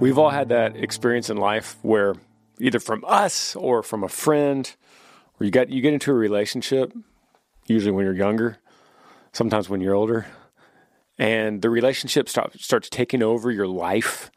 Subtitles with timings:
[0.00, 2.14] We've all had that experience in life where
[2.60, 4.72] either from us or from a friend,
[5.36, 6.92] where you get you get into a relationship,
[7.66, 8.58] usually when you're younger,
[9.32, 10.26] sometimes when you're older,
[11.18, 14.30] and the relationship start, starts taking over your life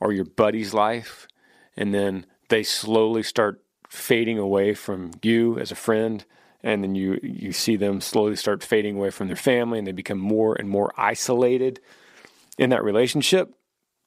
[0.00, 1.28] or your buddy's life,
[1.76, 6.24] and then they slowly start fading away from you as a friend,
[6.62, 9.92] and then you you see them slowly start fading away from their family, and they
[9.92, 11.78] become more and more isolated
[12.56, 13.54] in that relationship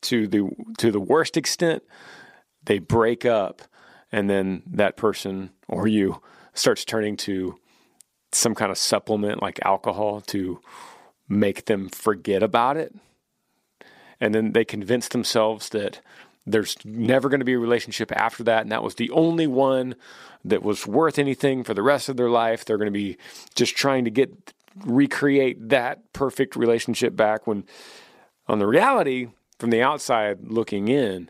[0.03, 1.83] to the to the worst extent,
[2.63, 3.61] they break up,
[4.11, 6.21] and then that person or you
[6.53, 7.55] starts turning to
[8.31, 10.59] some kind of supplement like alcohol to
[11.29, 12.93] make them forget about it.
[14.19, 16.01] And then they convince themselves that
[16.45, 18.61] there's never going to be a relationship after that.
[18.61, 19.95] And that was the only one
[20.45, 22.63] that was worth anything for the rest of their life.
[22.63, 23.17] They're going to be
[23.53, 24.53] just trying to get,
[24.85, 27.65] recreate that perfect relationship back when
[28.47, 29.27] on the reality,
[29.59, 31.29] from the outside looking in,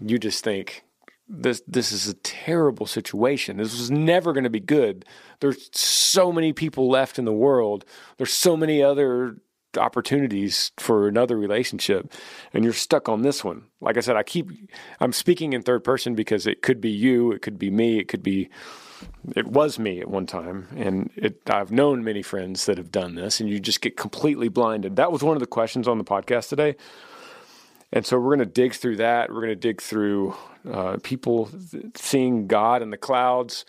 [0.00, 0.84] you just think
[1.28, 3.56] this this is a terrible situation.
[3.56, 5.04] This was never going to be good.
[5.40, 7.84] There's so many people left in the world.
[8.18, 9.36] There's so many other
[9.78, 12.12] opportunities for another relationship
[12.52, 13.64] and you're stuck on this one.
[13.80, 14.50] Like I said, I keep
[15.00, 18.08] I'm speaking in third person because it could be you, it could be me, it
[18.08, 18.50] could be
[19.34, 23.14] it was me at one time and it I've known many friends that have done
[23.14, 24.96] this and you just get completely blinded.
[24.96, 26.76] That was one of the questions on the podcast today
[27.92, 29.28] and so we're going to dig through that.
[29.28, 30.34] We're going to dig through
[30.70, 31.50] uh, people
[31.94, 33.66] seeing God in the clouds,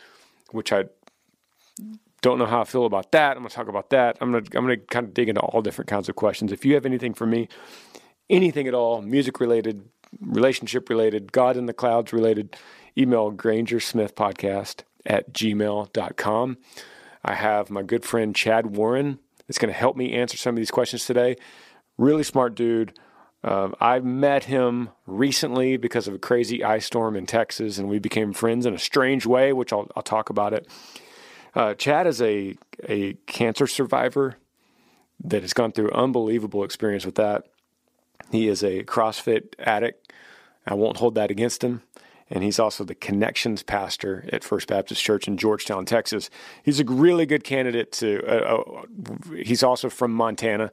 [0.52, 0.86] which I
[2.22, 3.32] don't know how I feel about that.
[3.32, 4.18] I'm going to talk about that.
[4.22, 6.52] I'm going to I'm going to kind of dig into all different kinds of questions.
[6.52, 7.50] If you have anything for me,
[8.30, 9.90] anything at all, music related,
[10.22, 12.56] relationship related, God in the clouds related,
[12.98, 16.58] email Granger Smith podcast at gmail.com.
[17.26, 20.58] I have my good friend Chad Warren that's going to help me answer some of
[20.58, 21.36] these questions today.
[21.98, 22.98] Really smart dude
[23.44, 28.00] um, I met him recently because of a crazy ice storm in Texas, and we
[28.00, 30.68] became friends in a strange way, which I'll, I'll talk about it.
[31.54, 32.56] Uh, Chad is a,
[32.88, 34.38] a cancer survivor
[35.24, 37.46] that has gone through unbelievable experience with that.
[38.32, 40.12] He is a CrossFit addict.
[40.66, 41.84] I won't hold that against him.
[42.30, 46.30] And he's also the connections pastor at First Baptist Church in Georgetown, Texas.
[46.64, 48.24] He's a really good candidate to.
[48.26, 50.72] Uh, uh, he's also from Montana,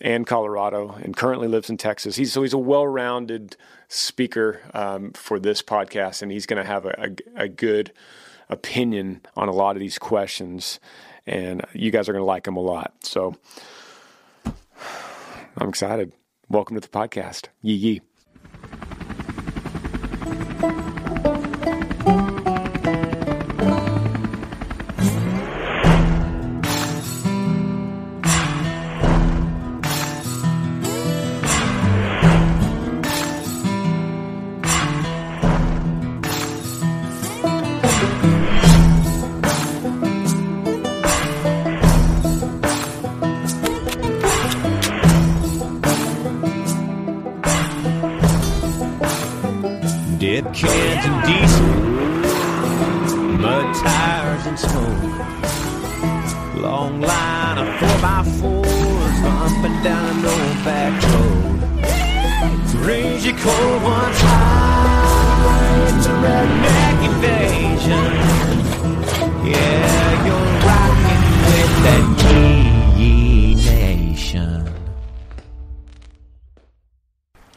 [0.00, 2.16] and Colorado, and currently lives in Texas.
[2.16, 3.56] He's so he's a well-rounded
[3.88, 7.92] speaker um, for this podcast, and he's going to have a, a, a, good
[8.48, 10.80] opinion on a lot of these questions,
[11.26, 12.94] and you guys are going to like him a lot.
[13.02, 13.36] So
[15.56, 16.12] I'm excited.
[16.48, 17.46] Welcome to the podcast.
[17.62, 18.02] Yee yee.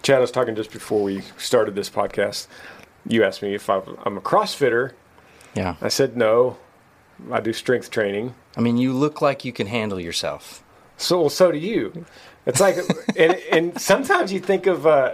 [0.09, 2.47] Chad, I was talking just before we started this podcast.
[3.07, 4.93] You asked me if I'm a CrossFitter.
[5.53, 5.75] Yeah.
[5.83, 6.57] I said no.
[7.31, 8.33] I do strength training.
[8.57, 10.63] I mean, you look like you can handle yourself.
[10.97, 12.07] So, well, so do you.
[12.47, 12.77] It's like,
[13.15, 15.13] and, and sometimes you think of uh,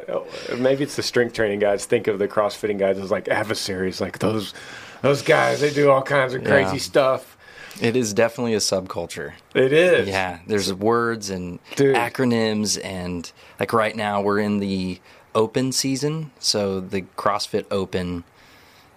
[0.57, 4.19] maybe it's the strength training guys think of the CrossFitting guys as like adversaries, like
[4.19, 4.53] those
[5.01, 5.59] those guys.
[5.59, 6.81] They do all kinds of crazy Yeah.
[6.81, 7.34] stuff.
[7.81, 9.33] It is definitely a subculture.
[9.54, 10.07] It is.
[10.07, 11.95] Yeah, there's words and Dude.
[11.95, 13.30] acronyms, and
[13.60, 15.00] like right now we're in the
[15.33, 18.24] open season, so the CrossFit Open.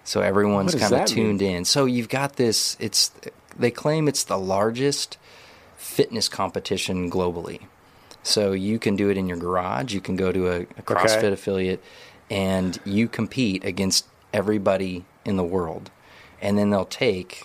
[0.05, 1.25] So everyone's kind of that mean?
[1.25, 1.65] tuned in.
[1.65, 2.77] So you've got this.
[2.79, 3.11] It's
[3.57, 5.17] they claim it's the largest
[5.75, 7.61] fitness competition globally.
[8.23, 9.93] So you can do it in your garage.
[9.93, 11.83] You can go to a, a CrossFit affiliate,
[12.29, 15.91] and you compete against everybody in the world,
[16.41, 17.43] and then they'll take.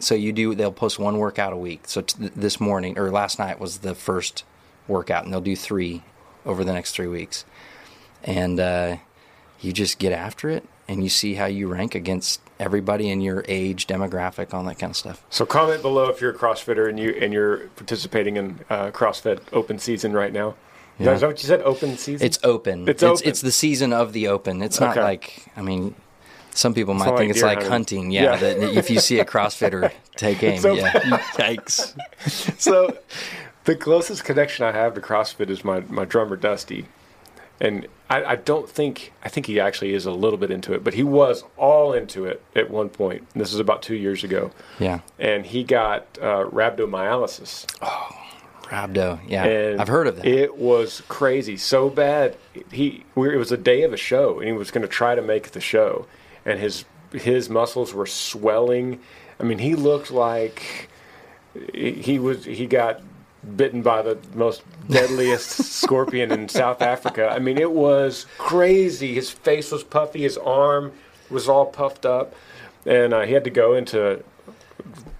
[0.00, 0.54] So you do.
[0.54, 1.82] They'll post one workout a week.
[1.86, 4.44] So t- this morning or last night was the first
[4.86, 6.02] workout, and they'll do three
[6.46, 7.44] over the next three weeks,
[8.24, 8.96] and uh,
[9.60, 13.44] you just get after it, and you see how you rank against everybody in your
[13.48, 15.24] age demographic, all that kind of stuff.
[15.30, 19.40] So comment below if you're a CrossFitter and you and you're participating in uh, CrossFit
[19.52, 20.54] Open season right now.
[20.98, 21.62] Is that- Is that what you said?
[21.62, 22.26] Open season.
[22.26, 22.82] It's open.
[22.88, 23.28] It's it's, open.
[23.28, 24.62] it's the season of the open.
[24.62, 25.02] It's not Okay.
[25.02, 25.94] like I mean,
[26.52, 27.70] some people might like think it's like hunting.
[27.70, 28.10] hunting.
[28.10, 28.36] Yeah, Yeah.
[28.36, 30.58] that if you see a CrossFitter, take aim.
[30.64, 30.76] Open.
[30.76, 30.92] Yeah,
[31.36, 31.96] yikes.
[32.60, 32.96] so
[33.64, 36.86] the closest connection I have to CrossFit is my, my drummer Dusty,
[37.60, 40.82] and I, I don't think I think he actually is a little bit into it,
[40.82, 43.26] but he was all into it at one point.
[43.34, 47.66] This is about two years ago, Yeah, and he got uh, rhabdomyolysis.
[47.82, 48.08] Oh
[48.62, 49.18] rhabdo.
[49.26, 50.26] Yeah, and I've heard of that.
[50.26, 52.36] It was crazy, so bad.
[52.70, 55.14] He we, it was a day of a show, and he was going to try
[55.14, 56.06] to make the show,
[56.48, 59.00] and his his muscles were swelling.
[59.40, 60.88] I mean, he looked like
[61.74, 63.00] he was he got
[63.56, 65.50] bitten by the most deadliest
[65.80, 67.28] scorpion in South Africa.
[67.30, 69.14] I mean, it was crazy.
[69.14, 70.92] His face was puffy, his arm
[71.30, 72.34] was all puffed up,
[72.84, 74.22] and uh, he had to go into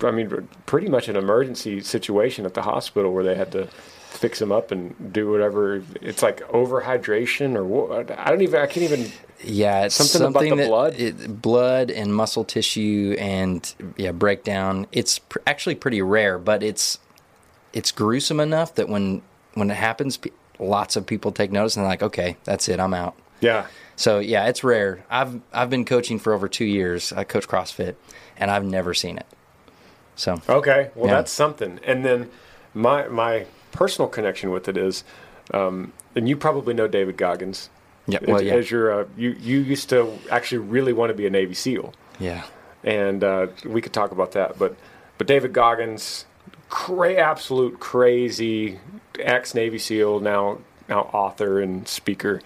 [0.03, 4.41] I mean, pretty much an emergency situation at the hospital where they had to fix
[4.41, 5.83] him up and do whatever.
[6.01, 8.11] It's like overhydration or what?
[8.19, 8.61] I don't even.
[8.61, 9.11] I can't even.
[9.45, 10.95] Yeah, it's something about something the that blood?
[10.97, 14.87] it, blood and muscle tissue and yeah breakdown.
[14.93, 16.99] It's pr- actually pretty rare, but it's
[17.73, 19.23] it's gruesome enough that when
[19.55, 22.81] when it happens, pe- lots of people take notice and they're like, okay, that's it,
[22.81, 23.15] I'm out.
[23.41, 23.67] Yeah.
[23.97, 25.05] So yeah, it's rare.
[25.11, 27.13] I've I've been coaching for over two years.
[27.13, 27.95] I coach CrossFit,
[28.37, 29.27] and I've never seen it.
[30.17, 30.91] So Okay.
[30.95, 31.15] Well, Yeah.
[31.15, 31.79] that's something.
[31.85, 32.31] And then
[32.75, 35.05] my my personal connection with it is,
[35.55, 37.71] um, and you probably know David Goggins.
[38.09, 38.55] Yeah, well, as, yeah.
[38.55, 41.93] as your uh, you you used to actually really want to be a Navy SEAL.
[42.19, 42.45] yeah,
[42.83, 44.59] and uh, we could talk about that.
[44.59, 44.77] But
[45.19, 46.25] but David Goggins,
[46.71, 48.81] cra- absolute crazy
[49.19, 50.59] ex Navy SEAL, now
[50.89, 52.41] now author and speaker.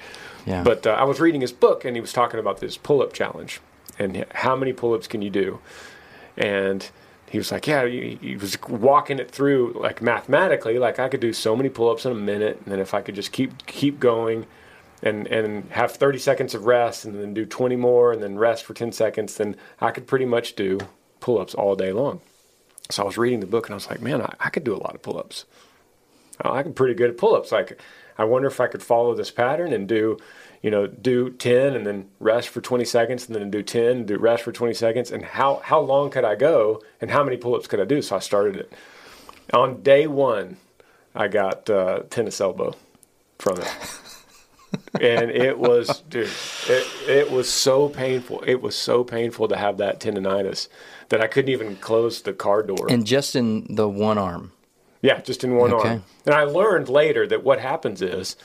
[0.47, 0.65] Yeah.
[0.65, 3.13] But uh, I was reading his book, and he was talking about this pull up
[3.13, 3.61] challenge,
[3.99, 5.61] and how many pull ups can you do,
[6.37, 6.91] and
[7.31, 11.21] he was like, yeah, he, he was walking it through like mathematically, like I could
[11.21, 13.65] do so many pull ups in a minute, and then if I could just keep
[13.67, 14.47] keep going,
[15.03, 18.65] and and have 30 seconds of rest, and then do 20 more, and then rest
[18.65, 20.79] for 10 seconds, then I could pretty much do
[21.21, 22.21] pull ups all day long.
[22.91, 24.75] So I was reading the book, and I was like, man, I, I could do
[24.75, 25.45] a lot of pull ups.
[26.41, 27.53] I'm pretty good at pull ups.
[27.53, 27.81] Like,
[28.19, 30.19] I wonder if I could follow this pattern and do,
[30.61, 34.07] you know, do 10 and then rest for 20 seconds and then do 10 and
[34.07, 35.11] do rest for 20 seconds.
[35.11, 38.03] And how, how long could I go and how many pull ups could I do?
[38.03, 38.73] So I started it.
[39.53, 40.57] On day one,
[41.15, 42.75] I got uh, tennis elbow
[43.39, 43.69] from it.
[45.01, 46.29] and it was, dude,
[46.69, 48.43] it, it was so painful.
[48.47, 50.69] It was so painful to have that tendonitis
[51.09, 52.87] that I couldn't even close the car door.
[52.91, 54.53] and just in the one arm.
[55.03, 55.89] Yeah, just in one Okay.
[55.89, 56.05] arm.
[56.27, 58.37] And I learned later that what happens is,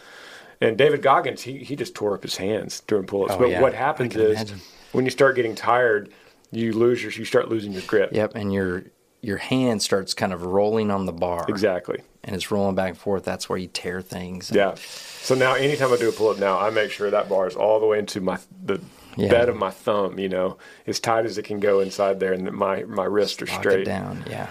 [0.59, 3.33] and David Goggins, he, he just tore up his hands during pull-ups.
[3.35, 3.61] Oh, but yeah.
[3.61, 4.61] what happens is, imagine.
[4.91, 6.09] when you start getting tired,
[6.51, 8.09] you lose your, you start losing your grip.
[8.11, 8.85] Yep, and your
[9.21, 11.45] your hand starts kind of rolling on the bar.
[11.49, 12.01] Exactly.
[12.23, 13.23] And it's rolling back and forth.
[13.23, 14.51] That's where you tear things.
[14.53, 14.75] Yeah.
[14.75, 17.79] So now, anytime I do a pull-up now, I make sure that bar is all
[17.79, 18.81] the way into my the
[19.15, 19.29] Yeah.
[19.29, 20.19] bed of my thumb.
[20.19, 23.47] You know, as tight as it can go inside there, and my my wrists are
[23.47, 23.85] straight.
[23.85, 24.23] down.
[24.29, 24.47] Yeah,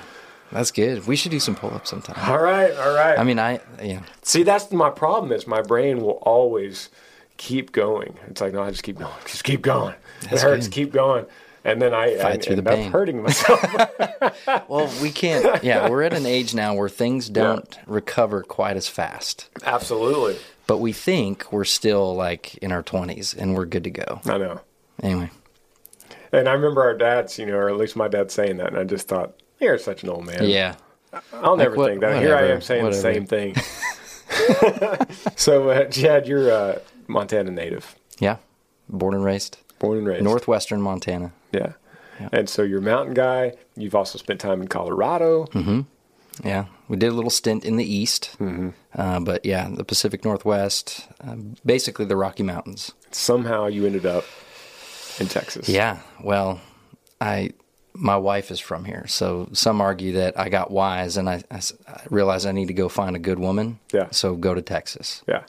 [0.51, 1.07] that's good.
[1.07, 2.17] We should do some pull-ups sometime.
[2.31, 3.19] All right, all right.
[3.19, 4.01] I mean, I yeah.
[4.23, 5.31] See, that's my problem.
[5.33, 6.89] Is my brain will always
[7.37, 8.17] keep going.
[8.29, 9.95] It's like, no, I just keep going, just keep going.
[10.23, 10.75] That's it hurts, good.
[10.75, 11.27] keep going.
[11.67, 12.91] And then I, Fight I through the pain.
[12.93, 13.61] hurting myself.
[14.69, 15.63] Well, we can't.
[15.65, 19.49] Yeah, we're at an age now where things don't recover quite as fast.
[19.65, 20.37] Absolutely.
[20.67, 24.21] But we think we're still like in our 20s and we're good to go.
[24.27, 24.61] I know.
[25.03, 25.31] Anyway,
[26.33, 28.79] And I remember our dads, you know, or at least my dad saying that, and
[28.79, 30.77] I just thought, "You're such an old man." yeah.
[31.33, 32.21] I'll never what- think that.
[32.23, 33.03] Here I am saying whatever.
[33.03, 33.55] the same thing.
[35.37, 38.37] so, uh, Chad, you're a Montana native, Yeah.
[38.89, 39.59] Born and raised.
[39.79, 40.25] Born and raised.
[40.25, 41.33] Northwestern Montana.
[41.53, 41.73] Yeah.
[42.33, 43.53] And so you're a mountain guy.
[43.77, 45.47] You've also spent time in Colorado.
[46.45, 46.67] Yeah.
[46.89, 48.37] We did a little stint in the east.
[48.39, 48.71] Mm-hmm.
[48.95, 52.93] Uh, but yeah, the Pacific Northwest, uh, basically the Rocky Mountains.
[53.11, 54.25] Somehow you ended up
[55.19, 55.69] in Texas.
[55.69, 56.01] Yeah.
[56.23, 56.61] Well,
[57.21, 57.51] I.
[57.99, 61.43] My wife is from here, so some argue that I got wise and I
[62.11, 63.79] realized I need to go find a good woman.
[63.91, 64.11] Yeah.
[64.11, 65.23] So go to Texas.
[65.27, 65.45] Yeah.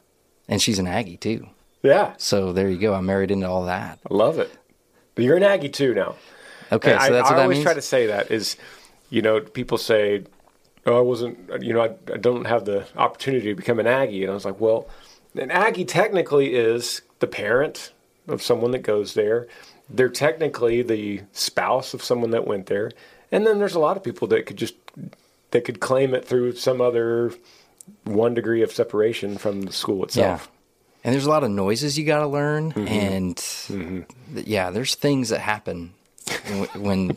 [0.47, 1.49] And she's an Aggie too.
[1.83, 2.13] Yeah.
[2.17, 2.93] So there you go.
[2.93, 3.99] I'm married into all that.
[4.09, 4.51] I love it.
[5.15, 6.15] But you're an Aggie too now.
[6.71, 7.65] Okay, And so I, that's I what that always means.
[7.65, 8.57] try to say that is,
[9.09, 10.23] you know, people say,
[10.85, 14.23] "Oh, I wasn't," you know, I, I don't have the opportunity to become an Aggie,
[14.23, 14.87] and I was like, well,
[15.35, 17.93] an Aggie technically is the parent
[18.27, 19.47] of someone that goes there.
[19.89, 22.91] They're technically the spouse of someone that went there,
[23.31, 24.75] and then there's a lot of people that could just
[25.51, 27.31] that could claim it through some other
[28.03, 30.39] one degree of separation from the school yeah.
[31.07, 32.87] And there's a lot of noises you got to learn, Mm-hmm.
[32.87, 33.37] and
[34.35, 35.93] th- yeah, there's things that happen
[36.75, 37.11] when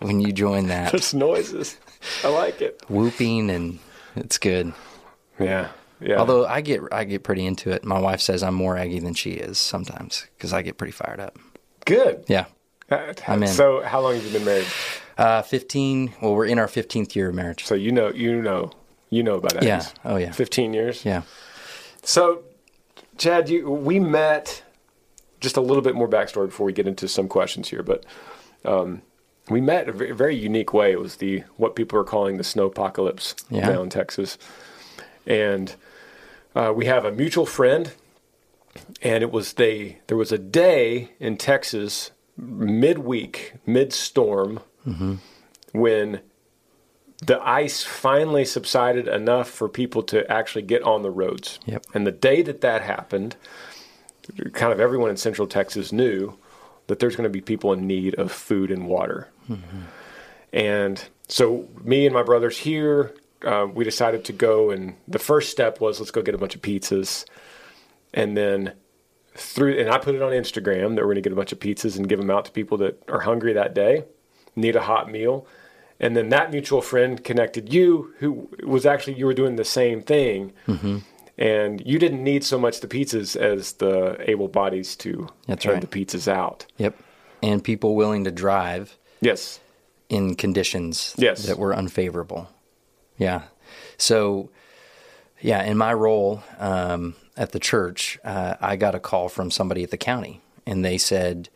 [0.00, 1.76] when, you join that There's noises.
[2.24, 2.82] I like it.
[2.88, 3.78] whooping, and
[4.16, 4.72] it's good.
[5.38, 5.68] Yeah.
[6.00, 6.16] Yeah.
[6.16, 7.84] Although I get I get pretty into it.
[7.84, 11.20] My wife says I'm more Aggie than she is sometimes because I get pretty fired
[11.20, 11.38] up.
[11.84, 12.24] good.
[12.26, 12.46] Yeah.
[13.28, 13.48] I'm in.
[13.48, 14.66] So, how long have you been married?
[15.16, 16.14] Uh, 15.
[16.20, 17.64] Well, we're in our 15th year of marriage.
[17.64, 18.72] So you know, you know,
[19.08, 19.62] you know about Aggies.
[19.64, 19.86] Yeah.
[20.04, 20.32] Oh, yeah.
[20.32, 21.04] Fifteen years.
[21.04, 21.22] Yeah.
[22.02, 22.42] So,
[23.22, 24.64] Chad, you, we met.
[25.38, 28.04] Just a little bit more backstory before we get into some questions here, but
[28.64, 29.02] um,
[29.48, 30.90] we met a very, very unique way.
[30.92, 33.68] It was the what people are calling the snow apocalypse Yeah.
[33.68, 34.38] down in Texas,
[35.24, 35.74] and
[36.56, 37.92] uh, we have a mutual friend,
[39.02, 39.98] and it was they.
[40.08, 44.60] There was a day in Texas midweek, mid storm,
[45.72, 46.20] when
[47.26, 51.60] the ice finally subsided enough for people to actually get on the roads.
[51.66, 51.86] Yep.
[51.94, 53.36] And the day that that happened,
[54.52, 56.36] kind of everyone in Central Texas knew
[56.88, 59.28] that there's going to be people in need of food and water.
[60.52, 63.14] And so, me and my brothers here,
[63.44, 66.54] uh, we decided to go, and the first step was let's go get a bunch
[66.54, 67.24] of pizzas,
[68.12, 68.74] and then
[69.34, 71.60] through, and I put it on Instagram that we're going to get a bunch of
[71.60, 74.04] pizzas and give them out to people that are hungry that day,
[74.54, 75.46] need a hot meal,
[76.02, 80.02] and then that mutual friend connected you, who was actually you were doing the same
[80.02, 80.52] thing,
[81.38, 85.74] and you didn't need so much the pizzas as the able bodies to That's hand
[85.82, 85.90] right.
[85.90, 86.66] the pizzas out.
[86.76, 86.96] Yep.
[87.42, 89.60] And people willing to drive Yes.
[90.08, 91.44] in conditions Yes.
[91.46, 92.48] that were unfavorable.
[93.16, 93.42] Yeah.
[93.96, 94.50] So,
[95.40, 99.82] yeah, in my role um, at the church, uh, I got a call from somebody
[99.82, 101.48] at the county, and they said,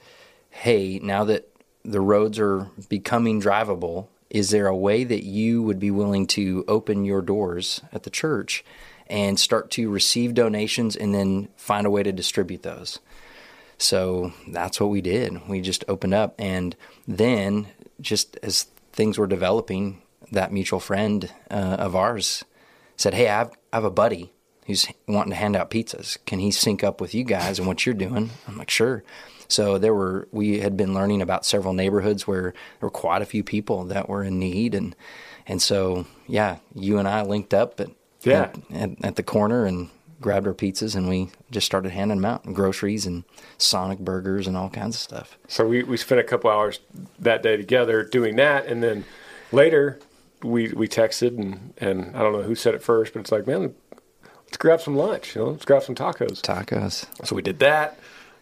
[0.50, 1.48] "Hey, now that
[1.84, 6.64] the roads are becoming drivable, is there a way that you would be willing to
[6.68, 8.64] open your doors at the church
[9.08, 12.98] and start to receive donations and then find a way to distribute those?"
[13.78, 15.46] So that's what we did.
[15.48, 16.34] We just opened up.
[16.38, 17.68] And then,
[18.00, 20.02] just as things were developing,
[20.32, 22.44] that mutual friend uh, of ours
[22.96, 24.32] said, Hey, I have, I have a buddy
[24.66, 26.18] who's wanting to hand out pizzas.
[26.26, 28.30] Can he sync up with you guys and what you're doing?
[28.48, 29.04] I'm like, Sure.
[29.48, 33.26] So there were, we had been learning about several neighborhoods where there were quite a
[33.26, 34.74] few people that were in need.
[34.74, 34.94] And,
[35.46, 37.90] and so, yeah, you and I linked up at,
[38.22, 38.42] Yeah.
[38.42, 39.88] at, at, at the corner and
[40.20, 43.22] grabbed our pizzas and we just started handing them out and groceries and
[43.58, 45.38] Sonic burgers and all kinds of stuff.
[45.46, 46.80] So we, we spent a couple hours
[47.18, 49.04] that day together doing that, and then
[49.52, 49.98] later
[50.42, 53.46] we we texted and and I don't know who said it first, but it's like,
[53.46, 53.74] man,
[54.46, 56.40] let's grab some lunch, you know, let's grab some tacos.
[56.40, 57.06] Tacos.
[57.26, 57.98] So we did that,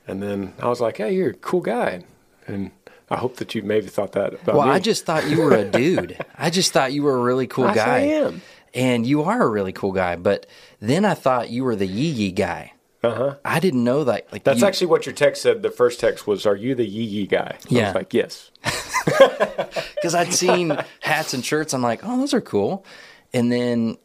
[0.06, 2.04] and then I was like, hey, you're a cool guy,
[2.46, 2.70] and
[3.10, 4.72] I hope that you maybe thought that about Well, me.
[4.72, 6.16] I just thought you were a dude.
[6.36, 7.96] I just thought you were a really cool I guy.
[7.96, 8.42] I am.
[8.72, 10.16] And you are a really cool guy.
[10.16, 10.46] But
[10.80, 12.72] then I thought you were the yee yee guy.
[13.04, 13.34] Uh huh.
[13.44, 14.32] I didn't know that.
[14.32, 15.62] Like That's you- actually what your text said.
[15.62, 17.86] The first text was, "Are you the yee yee guy?" I Yeah.
[17.88, 18.50] was like, "Yes."
[19.04, 21.72] because I'd seen hats and shirts.
[21.74, 22.84] I'm like, oh, those are cool.
[23.32, 23.98] And then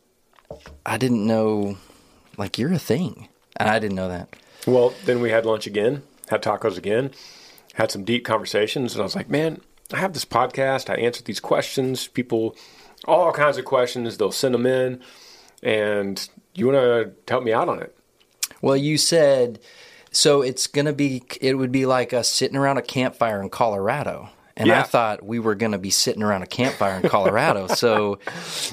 [0.86, 1.78] I didn't know,
[2.38, 3.30] like, you're a thing.
[3.58, 4.30] And I didn't know that.
[4.70, 7.12] Well, then we had lunch again, had tacos again,
[7.74, 9.62] had some deep conversations, and I was like, man,
[9.94, 10.90] I have this podcast.
[10.90, 12.08] I answer these questions.
[12.08, 12.56] People,
[13.06, 14.18] all kinds of questions.
[14.18, 15.02] They'll send them in,
[15.64, 17.96] and you want to help me out on it?
[18.62, 19.60] Well, you said
[20.12, 21.22] So it's gonna be.
[21.40, 24.30] It would be like us sitting around a campfire in Colorado.
[24.58, 24.82] And Yeah.
[24.82, 27.68] I thought we were going to be sitting around a campfire in Colorado.
[27.68, 28.20] so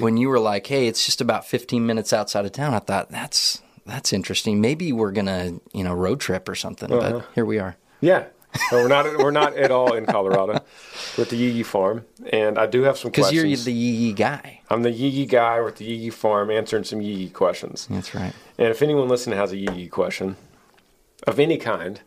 [0.00, 3.10] when you were like, "Hey, it's just about 15 minutes outside of town," I thought
[3.10, 4.60] that's that's interesting.
[4.60, 6.92] Maybe we're to, you know, road trip or something.
[6.92, 7.12] Uh-huh.
[7.20, 7.76] But here we are.
[8.00, 8.24] Yeah.
[8.70, 10.60] So we're not we're not at all in Colorado.
[11.18, 13.44] We're at the Yee Yee farm, and I do have some Because questions.
[13.50, 14.60] you're the yee yee guy.
[14.70, 15.60] I'm the Yee Yee guy.
[15.60, 17.86] We're at the Yee Yee farm, answering some Yee Yee questions.
[17.90, 18.32] That's right.
[18.56, 20.36] And if anyone listening has a Yee Yee question
[21.26, 22.00] of any kind,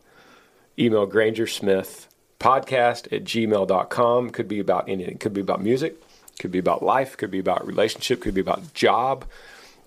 [0.80, 2.08] email Granger Smith
[2.40, 4.30] podcast at gmail.com.
[4.32, 5.18] Could be about anything.
[5.20, 5.98] Could be about music.
[6.40, 7.16] Could be about life.
[7.16, 8.22] Could be about relationship.
[8.22, 9.26] Could be about job.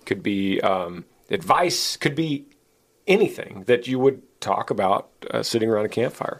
[0.05, 1.97] Could be um, advice.
[1.97, 2.45] Could be
[3.07, 6.39] anything that you would talk about uh, sitting around a campfire.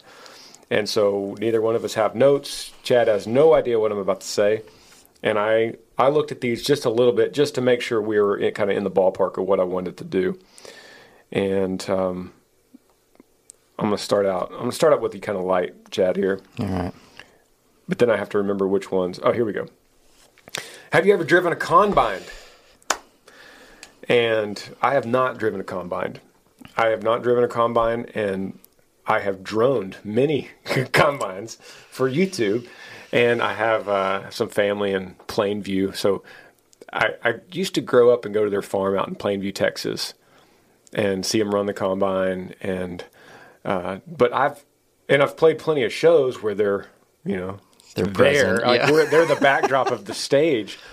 [0.70, 2.72] And so neither one of us have notes.
[2.82, 4.62] Chad has no idea what I'm about to say.
[5.22, 8.20] And I, I looked at these just a little bit just to make sure we
[8.20, 10.38] were in, kind of in the ballpark of what I wanted to do.
[11.32, 12.32] And um,
[13.78, 14.50] I'm going to start out.
[14.50, 16.40] I'm going to start out with the kind of light, Chad, here.
[16.58, 16.92] All right.
[17.88, 19.20] But then I have to remember which ones.
[19.22, 19.66] Oh, here we go.
[20.92, 22.22] Have you ever driven a combine?
[24.08, 26.18] And I have not driven a combine.
[26.76, 28.58] I have not driven a combine, and
[29.06, 30.50] I have droned many
[30.92, 31.56] combines
[31.90, 32.66] for YouTube.
[33.12, 35.94] And I have uh, some family in Plainview.
[35.94, 36.24] So
[36.92, 40.14] I, I used to grow up and go to their farm out in Plainview, Texas,
[40.92, 42.54] and see them run the combine.
[42.60, 43.04] And
[43.64, 44.64] uh, but I've
[45.08, 46.86] and I've played plenty of shows where they're
[47.24, 47.58] you know
[47.94, 48.14] They're there.
[48.14, 49.04] present, Like, yeah.
[49.10, 50.78] they're the backdrop of the stage.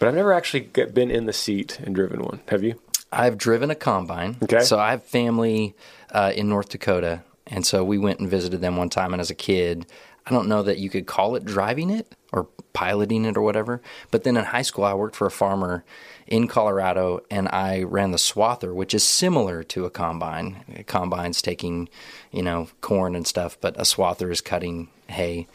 [0.00, 2.40] But I've never actually been in the seat and driven one.
[2.48, 2.80] Have you?
[3.12, 4.38] I've driven a combine.
[4.42, 4.60] Okay.
[4.60, 5.74] So I have family
[6.10, 9.12] uh, in North Dakota, and so we went and visited them one time.
[9.12, 9.84] And as a kid,
[10.26, 13.82] I don't know that you could call it driving it or piloting it or whatever.
[14.10, 15.84] But then in high school, I worked for a farmer
[16.26, 20.64] in Colorado, and I ran the swather, which is similar to a combine.
[20.76, 21.90] A combine's taking,
[22.30, 25.46] you know, corn and stuff, but a swather is cutting hay.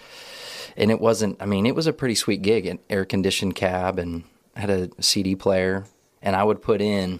[0.77, 1.41] And it wasn't.
[1.41, 2.67] I mean, it was a pretty sweet gig.
[2.67, 4.23] An air conditioned cab and
[4.55, 5.85] had a CD player,
[6.21, 7.19] and I would put in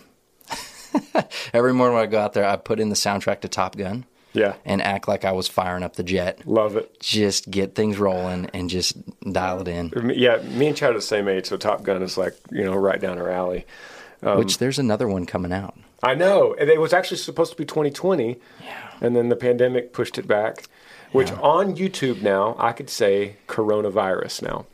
[1.54, 4.06] every morning when I go out there, I put in the soundtrack to Top Gun
[4.34, 4.56] Yeah.
[4.66, 6.48] and act like I was firing up the jet.
[6.48, 7.00] Love it.
[7.00, 8.96] Just get things rolling and just
[9.32, 9.92] dial it in.
[10.16, 12.76] Yeah, me and Chad are the same age, so Top Gun is like, you know,
[12.76, 13.66] right down our alley.
[14.24, 15.76] Um, Which there's another one coming out.
[16.04, 16.56] I know.
[16.60, 18.38] And It was actually supposed to be 2020,
[19.02, 20.68] and then the pandemic pushed it back.
[21.12, 24.66] Which on YouTube now, I could say coronavirus now.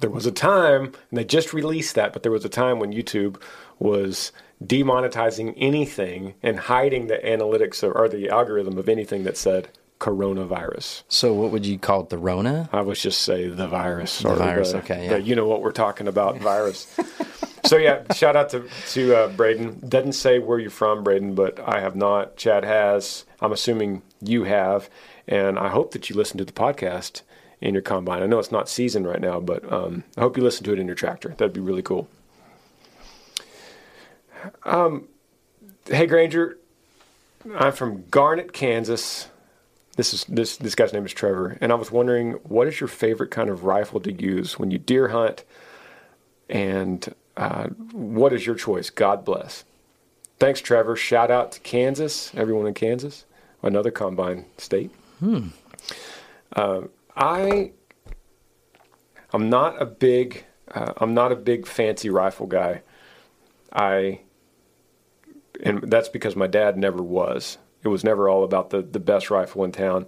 [0.00, 2.92] There was a time, and they just released that, but there was a time when
[2.92, 3.40] YouTube
[3.78, 4.32] was
[4.64, 9.68] demonetizing anything and hiding the analytics or, or the algorithm of anything that said
[10.00, 11.02] coronavirus.
[11.08, 12.08] So what would you call it?
[12.08, 12.68] The Rona?
[12.72, 14.20] I would just say the virus.
[14.20, 15.10] The virus, okay, yeah.
[15.10, 16.94] the you know what we're talking about, virus.
[17.64, 19.88] so yeah, shout out to to uh, Braden.
[19.88, 22.36] Doesn't say where you're from, Braden, but I have not.
[22.36, 23.24] Chad has.
[23.40, 24.90] I'm assuming you have,
[25.28, 27.22] and I hope that you listen to the podcast
[27.60, 28.22] in your combine.
[28.22, 30.78] I know it's not season right now, but um, I hope you listen to it
[30.78, 31.28] in your tractor.
[31.30, 32.08] That'd be really cool.
[34.64, 35.08] Um,
[35.86, 36.56] hey Granger,
[37.54, 39.28] I'm from Garnett, Kansas.
[39.96, 42.88] This is this this guy's name is Trevor, and I was wondering what is your
[42.88, 45.44] favorite kind of rifle to use when you deer hunt,
[46.48, 48.88] and uh, what is your choice?
[48.88, 49.64] God bless.
[50.38, 50.96] Thanks, Trevor.
[50.96, 53.26] Shout out to Kansas, everyone in Kansas,
[53.62, 54.90] another combine state.
[55.18, 55.48] Hmm.
[56.54, 56.82] Uh,
[57.20, 57.72] I
[59.32, 62.82] I'm not a big uh, I'm not a big fancy rifle guy.
[63.72, 64.20] I
[65.62, 67.58] and that's because my dad never was.
[67.82, 70.06] It was never all about the, the best rifle in town.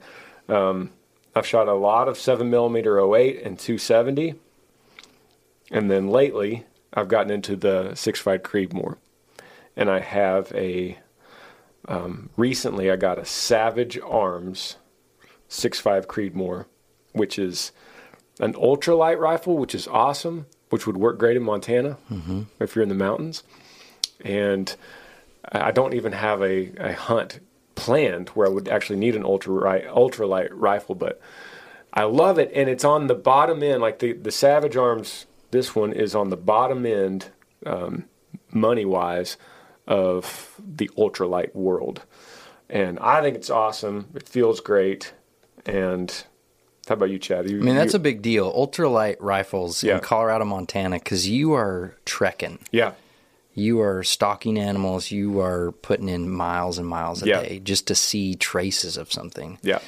[0.48, 0.90] Um,
[1.34, 4.34] I've shot a lot of 7 millimeter 08 and 270.
[5.70, 8.96] And then lately, I've gotten into the 6.5 Creedmoor.
[9.74, 10.98] And I have a,
[11.88, 14.76] um, recently, I got a Savage Arms
[15.48, 16.66] 6.5 Creedmoor,
[17.12, 17.72] which is
[18.40, 22.46] an ultralight rifle, which is awesome, which would work great in Montana Mhm.
[22.60, 23.42] if you're in the mountains.
[24.24, 24.74] And
[25.50, 27.40] I don't even have a, a hunt
[27.74, 29.52] planned where I would actually need an ultra
[29.90, 31.20] ultralight rifle, but
[31.92, 33.82] I love it, and it's on the bottom end.
[33.82, 37.26] Like the the Savage Arms, this one is on the bottom end,
[37.66, 38.04] um,
[38.50, 39.36] money wise,
[39.86, 42.02] of the ultralight world,
[42.70, 44.06] and I think it's awesome.
[44.14, 45.12] It feels great,
[45.66, 46.24] and
[46.88, 47.48] how about you, Chad?
[47.48, 48.52] You, I mean, that's you- a big deal.
[48.52, 49.94] Ultralight rifles Yeah.
[49.96, 52.58] in Colorado, Montana, because you are trekking.
[52.70, 52.92] yeah.
[53.54, 55.10] You are stalking animals.
[55.10, 57.42] You are putting in miles and miles a Yeah.
[57.42, 59.58] day just to see traces of something.
[59.62, 59.80] Yeah.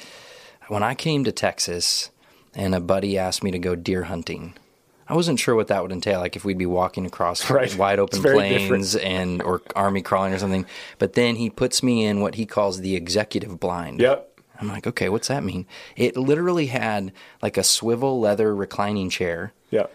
[0.67, 2.11] When I came to Texas
[2.53, 4.53] and a buddy asked me to go deer hunting,
[5.07, 7.75] I wasn't sure what that would entail, like if we'd be walking across Right.
[7.75, 10.67] wide open plains and or army crawling or something.
[10.99, 13.99] But then he puts me in what he calls the executive blind.
[13.99, 14.34] Yep.
[14.59, 15.65] I'm like, okay, what's that mean?
[15.95, 19.91] It literally had like a swivel leather reclining chair, Yep.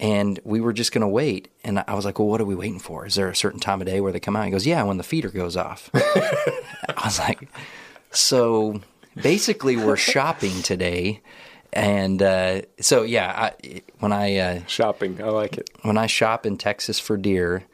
[0.00, 1.48] and we were just gonna wait.
[1.64, 3.06] And I was like, well, what are we waiting for?
[3.06, 4.44] Is there a certain time of day where they come out?
[4.44, 5.90] He goes, yeah, when the feeder goes off.
[5.94, 7.48] I was like,
[8.10, 8.80] so
[9.20, 11.20] basically, we're shopping today.
[11.72, 15.22] And uh, so, yeah, I, when I uh, Shopping.
[15.22, 15.68] I like it.
[15.82, 17.64] when I shop in Texas for deer,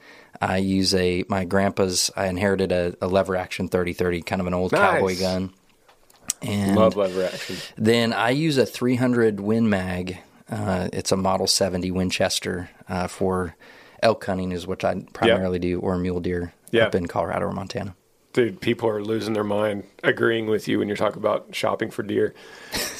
[0.40, 2.10] I use a my grandpa's.
[2.16, 4.80] I inherited a, a lever action thirty thirty, kind of an old Nice.
[4.80, 5.52] cowboy gun.
[6.44, 7.56] And Love lever action.
[7.76, 10.18] then I use a 300 Win Mag.
[10.50, 13.56] Uh, it's a Model 70 Winchester uh, for
[14.02, 16.86] elk hunting, is what I primarily do, or mule deer Yeah.
[16.86, 17.96] up in Colorado or Montana.
[18.34, 22.02] Dude, people are losing their mind agreeing with you when you're talking about shopping for
[22.02, 22.34] deer.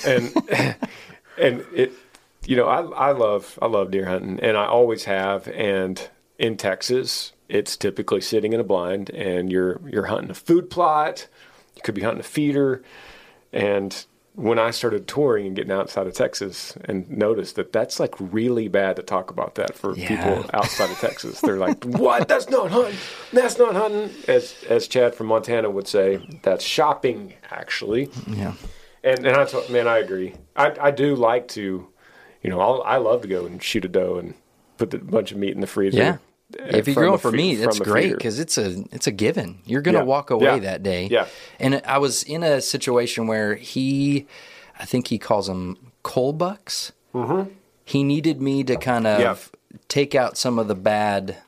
[0.06, 0.32] And
[1.38, 1.92] and it
[2.46, 6.56] you know, I I love I love deer hunting and I always have and in
[6.56, 11.26] Texas it's typically sitting in a blind and you're you're hunting a food plot,
[11.74, 12.82] you could be hunting a feeder
[13.54, 14.04] and
[14.36, 18.66] when I started touring and getting outside of Texas and noticed that that's like really
[18.66, 20.08] bad to talk about that for Yeah.
[20.08, 21.40] people outside of Texas.
[21.40, 22.26] They're like, "What?
[22.26, 22.96] That's not hunting.
[23.32, 28.10] That's not hunting." As as Chad from Montana would say, that's shopping actually.
[28.26, 28.54] Yeah.
[29.04, 30.34] And and I told, man, I agree.
[30.56, 31.86] I I do like to,
[32.42, 34.34] you know, I'll, I love to go and shoot a doe and
[34.78, 35.98] put the bunch of meat in the freezer.
[35.98, 36.16] Yeah.
[36.52, 39.58] If you're from going for fe- meat, that's great because it's a it's a given.
[39.64, 40.04] You're gonna Yeah.
[40.04, 40.58] walk away Yeah.
[40.60, 41.08] that day.
[41.10, 41.26] Yeah.
[41.58, 44.26] And I was in a situation where he,
[44.78, 46.92] I think he calls them cull bucks.
[47.14, 47.50] Mm-hmm.
[47.84, 49.36] He needed me to kind of Yeah.
[49.88, 51.38] take out some of the bad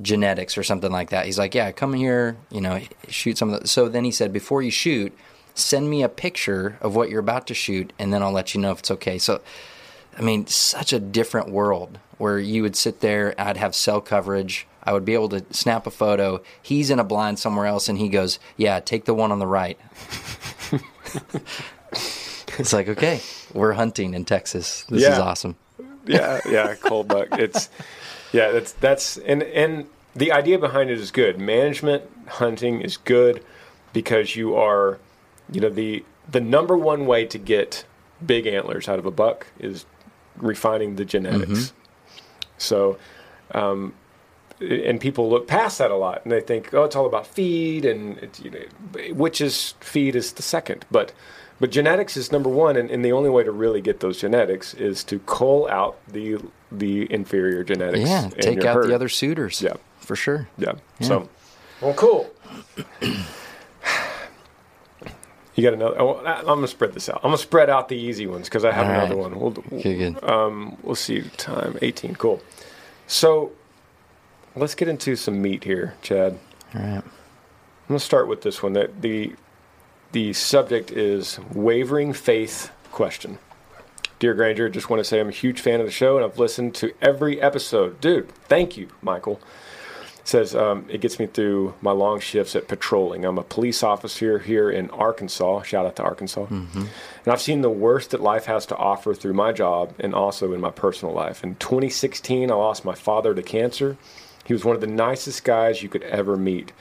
[0.00, 1.26] genetics or something like that.
[1.26, 4.32] He's like, "Yeah, come here, you know, shoot some of the." So then he said,
[4.32, 5.12] "Before you shoot,
[5.54, 8.60] send me a picture of what you're about to shoot, and then I'll let you
[8.60, 9.40] know if it's okay." So
[10.16, 14.66] I mean, such a different world where you would sit there, I'd have cell coverage,
[14.84, 16.42] I would be able to snap a photo.
[16.60, 19.46] He's in a blind somewhere else, and he goes, Yeah, take the one on the
[19.46, 19.78] right.
[22.58, 23.20] it's like, okay,
[23.54, 24.84] we're hunting in Texas.
[24.88, 25.56] This is awesome.
[26.06, 27.28] yeah, yeah, cull buck.
[27.38, 27.70] It's
[28.32, 31.38] yeah, that's that's and and the idea behind it is good.
[31.38, 33.42] Management hunting is good
[33.92, 34.98] because you are,
[35.50, 37.84] you know, the the number one way to get
[38.24, 39.86] big antlers out of a buck is
[40.36, 41.50] refining the genetics.
[41.50, 41.79] Mm-hmm.
[42.60, 42.98] So,
[43.52, 43.94] um,
[44.60, 47.84] and people look past that a lot, and they think, oh, it's all about feed,
[47.84, 51.12] and you know, which is feed is the second, but
[51.58, 54.74] but genetics is number one, and, and the only way to really get those genetics
[54.74, 56.38] is to cull out the
[56.72, 58.08] the inferior genetics.
[58.08, 58.88] Yeah, in take out herd.
[58.88, 59.60] the other suitors.
[59.60, 59.74] Yeah.
[59.98, 60.48] For sure.
[60.58, 60.72] Yeah.
[61.00, 61.28] So,
[61.80, 62.30] well, cool.
[65.60, 66.00] You got another?
[66.00, 67.16] Oh, I'm gonna spread this out.
[67.16, 69.30] I'm gonna spread out the easy ones because I have All another right.
[69.30, 69.38] one.
[69.38, 70.24] We'll, Okay, good.
[70.24, 71.20] um, we'll see.
[71.36, 72.14] Time 18.
[72.14, 72.40] Cool.
[73.06, 73.52] So,
[74.56, 76.38] let's get into some meat here, Chad.
[76.74, 76.88] All right.
[77.02, 77.02] I'm
[77.88, 78.72] gonna start with this one.
[78.72, 79.34] That the
[80.12, 83.38] the subject is wavering faith question.
[84.18, 86.38] Dear Granger, just want to say I'm a huge fan of the show and I've
[86.38, 88.00] listened to every episode.
[88.00, 89.42] Dude, thank you, Michael.
[90.24, 93.24] Says um, it gets me through my long shifts at patrolling.
[93.24, 95.62] I'm a police officer here in Arkansas.
[95.62, 96.46] Shout out to Arkansas.
[96.50, 96.88] And
[97.26, 100.60] I've seen the worst that life has to offer through my job and also in
[100.60, 101.42] my personal life.
[101.42, 103.96] In 2016, I lost my father to cancer.
[104.44, 106.72] He was one of the nicest guys you could ever meet.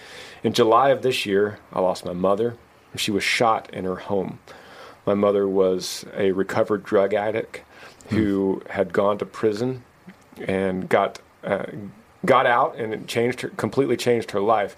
[0.43, 2.57] In July of this year, I lost my mother.
[2.95, 4.39] She was shot in her home.
[5.05, 7.61] My mother was a recovered drug addict
[8.09, 9.83] who had gone to prison
[10.39, 11.65] and got uh,
[12.25, 14.75] got out and it changed her completely changed her life.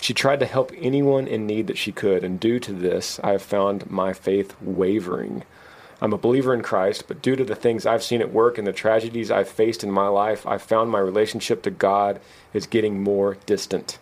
[0.00, 3.32] She tried to help anyone in need that she could, and due to this, I
[3.32, 5.42] have found my faith wavering.
[6.00, 8.66] I'm a believer in Christ, but due to the things I've seen at work and
[8.66, 12.20] the tragedies I've faced in my life, I've found my relationship to God
[12.52, 13.98] is getting more distant.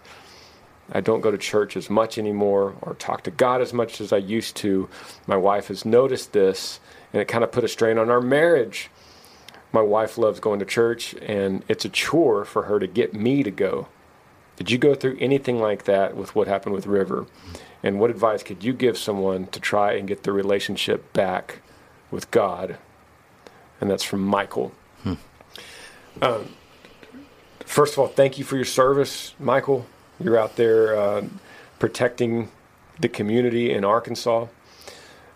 [0.92, 4.12] I don't go to church as much anymore or talk to God as much as
[4.12, 4.88] I used to.
[5.27, 6.79] My wife has noticed this,
[7.12, 8.90] and it kind of put a strain on our marriage.
[9.76, 13.42] My wife loves going to church, and it's a chore for her to get me
[13.42, 13.88] to go.
[14.56, 17.26] Did you go through anything like that with what happened with River?
[17.82, 21.60] And what advice could you give someone to try and get the relationship back
[22.10, 22.78] with God?
[23.78, 24.72] And that's from Michael.
[26.22, 26.54] Um,
[27.66, 29.84] first of all, thank you for your service, Michael.
[30.18, 31.26] You're out there uh,
[31.78, 32.48] protecting
[32.98, 34.46] the community in Arkansas.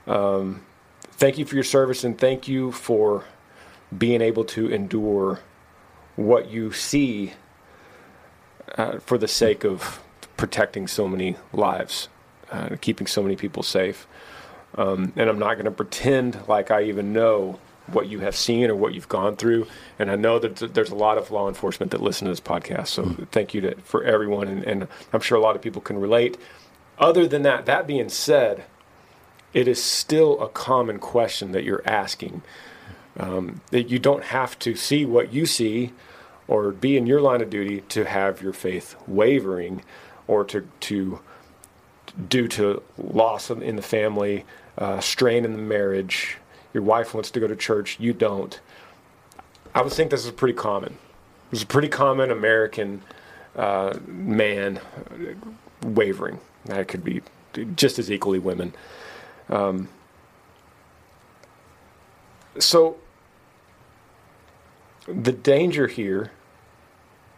[0.07, 0.63] Um,
[1.03, 3.27] thank you for your service, and thank you for
[3.97, 5.41] being able to endure
[6.17, 7.33] what you see
[8.77, 10.01] uh, for the sake of
[10.37, 12.09] protecting so many lives,
[12.51, 14.07] uh, keeping so many people safe.
[14.77, 18.71] Um, and I'm not going to pretend like I even know what you have seen
[18.71, 19.67] or what you've gone through.
[19.99, 22.89] And I know that there's a lot of law enforcement that listen to this podcast.
[22.89, 23.25] So mm-hmm.
[23.25, 24.49] thank you to, for everyone.
[24.49, 26.39] And, and I'm sure a lot of people can relate.
[26.99, 28.65] Other than that, that being said,
[29.53, 32.43] it is still a common question that you're asking.
[33.21, 35.93] Um, that you don't have to see what you see
[36.49, 39.83] or be in your line of duty to have your faith wavering
[40.27, 41.21] or to, to
[42.29, 44.45] due to loss in the family,
[44.79, 46.39] uh, strain in the marriage,
[46.73, 48.61] your wife wants to go to church, you don't.
[49.75, 50.97] I would think this is pretty common.
[51.53, 53.03] It's a pretty common American
[53.57, 54.81] uh, man
[55.83, 56.41] wavering.
[56.65, 57.23] That could be
[57.77, 58.75] just as equally women.
[59.49, 59.89] Um,
[62.59, 62.97] so,
[65.07, 66.33] the danger here,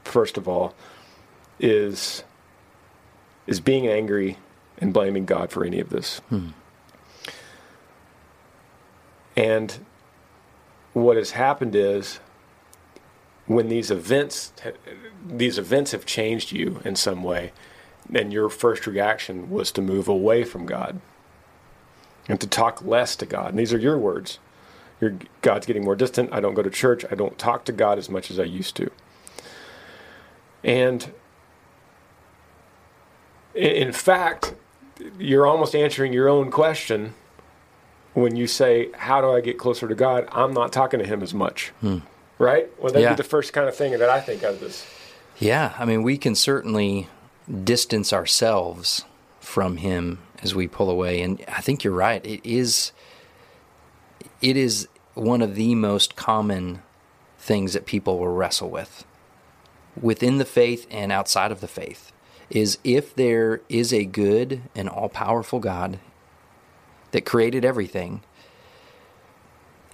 [0.05, 0.75] first of all,
[1.59, 2.25] is
[3.47, 4.39] is being angry
[4.79, 6.19] and blaming God for any of this.
[6.29, 6.49] Hmm.
[9.37, 9.79] And
[10.93, 12.21] what has happened is
[13.47, 14.53] when these events
[15.27, 17.53] these events have changed you in some way,
[18.15, 21.01] and your first reaction was to move away from God
[22.29, 23.51] and to talk less to God.
[23.51, 24.39] And these are your words.
[25.03, 26.33] Your God's getting more distant.
[26.33, 27.05] I don't go to church.
[27.11, 28.89] I don't talk to God as much as I used to.
[30.63, 31.13] And
[33.53, 34.55] in fact,
[35.19, 37.15] you're almost answering your own question
[38.15, 40.29] when you say, How do I get closer to God?
[40.31, 41.71] I'm not talking to Him as much.
[41.81, 41.99] Hmm.
[42.39, 42.71] Right?
[42.79, 43.11] Well, that'd yeah.
[43.11, 44.87] be the first kind of thing that I think of this.
[45.39, 45.75] Yeah.
[45.81, 47.09] I mean, we can certainly
[47.65, 49.05] distance ourselves
[49.41, 51.23] from Him as we pull away.
[51.23, 52.25] And I think you're right.
[52.25, 52.93] It is.
[54.41, 56.83] It is one of the most common
[57.39, 59.05] things that people will wrestle with
[60.01, 62.13] within the faith and outside of the faith
[62.51, 65.99] is if there is a good and all powerful God
[67.11, 68.23] that created everything.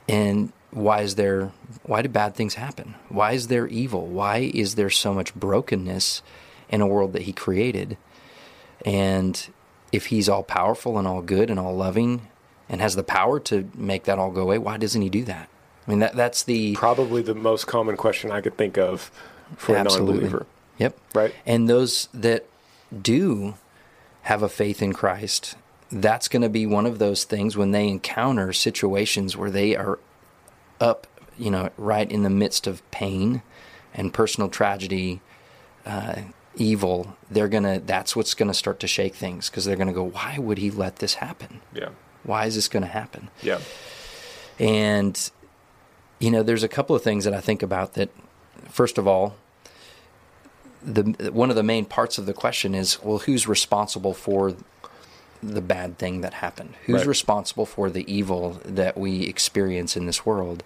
[0.09, 1.53] And why is there
[1.85, 2.95] why do bad things happen?
[3.09, 4.07] Why is there evil?
[4.07, 6.23] Why is there so much brokenness
[6.69, 7.97] in a world that he created?
[8.85, 9.49] And
[9.93, 12.29] if he's all powerful and all good and all loving
[12.69, 15.49] and has the power to make that all go away, why doesn't he do that?
[15.87, 19.11] I mean that that's the probably the most common question I could think of
[19.57, 20.11] for absolutely.
[20.11, 20.47] a non-believer.
[20.79, 20.99] Yep.
[21.15, 21.35] Right.
[21.47, 22.47] And those that
[23.03, 23.55] do
[24.23, 25.57] have a faith in Christ
[25.91, 29.99] that's going to be one of those things when they encounter situations where they are
[30.81, 31.07] up,
[31.39, 33.43] you know, right in the midst of pain
[33.95, 35.21] and personal tragedy,
[35.87, 36.17] uh,
[36.55, 37.17] evil.
[37.31, 37.81] They're gonna.
[37.81, 40.59] That's what's going to start to shake things because they're going to go, "Why would
[40.59, 41.61] he let this happen?
[41.73, 41.91] Yeah.
[42.25, 43.31] Why is this going to happen?
[43.43, 43.61] Yeah."
[44.59, 45.31] And
[46.19, 48.11] you know, there's a couple of things that I think about that.
[48.69, 49.37] First of all,
[50.83, 54.55] the one of the main parts of the question is, well, who's responsible for
[55.43, 56.75] the bad thing that happened?
[56.87, 57.07] Who's right.
[57.07, 60.63] responsible for the evil that we experience in this world?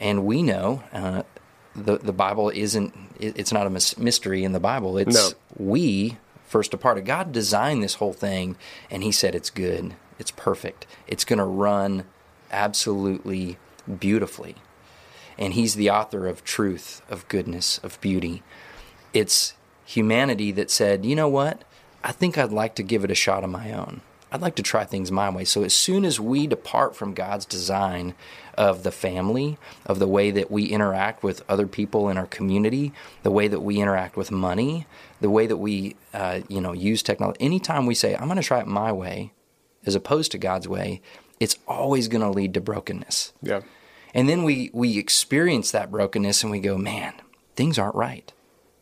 [0.00, 1.22] And we know uh,
[1.74, 2.94] the the Bible isn't.
[3.18, 4.98] It's not a mystery in the Bible.
[4.98, 5.36] It's no.
[5.56, 8.56] we first a part of God designed this whole thing,
[8.90, 12.04] and He said it's good, it's perfect, it's going to run
[12.50, 13.58] absolutely
[13.98, 14.56] beautifully.
[15.38, 18.42] And He's the author of truth, of goodness, of beauty.
[19.12, 19.54] It's
[19.84, 21.62] humanity that said, you know what?
[22.02, 24.02] I think I'd like to give it a shot on my own.
[24.30, 25.44] I'd like to try things my way.
[25.44, 28.14] So as soon as we depart from God's design
[28.58, 32.92] of the family, of the way that we interact with other people in our community,
[33.22, 34.86] the way that we interact with money,
[35.20, 37.38] the way that we, uh, you know, use technology.
[37.40, 39.32] Anytime we say, "I'm going to try it my way,"
[39.86, 41.00] as opposed to God's way,
[41.40, 43.32] it's always going to lead to brokenness.
[43.42, 43.60] Yeah.
[44.14, 47.14] And then we we experience that brokenness and we go, "Man,
[47.56, 48.32] things aren't right.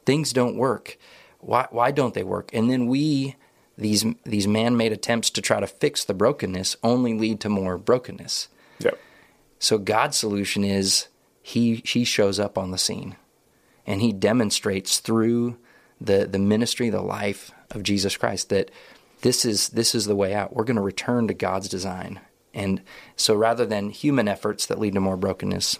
[0.04, 0.98] Things don't work."
[1.46, 2.50] Why, why don't they work?
[2.52, 3.36] And then we,
[3.78, 7.78] these, these man made attempts to try to fix the brokenness, only lead to more
[7.78, 8.48] brokenness.
[8.80, 8.98] Yep.
[9.60, 11.06] So God's solution is
[11.42, 13.14] he, he shows up on the scene
[13.86, 15.56] and he demonstrates through
[16.00, 18.70] the, the ministry, the life of Jesus Christ that
[19.22, 20.54] this is, this is the way out.
[20.54, 22.20] We're going to return to God's design.
[22.54, 22.82] And
[23.16, 25.78] so rather than human efforts that lead to more brokenness,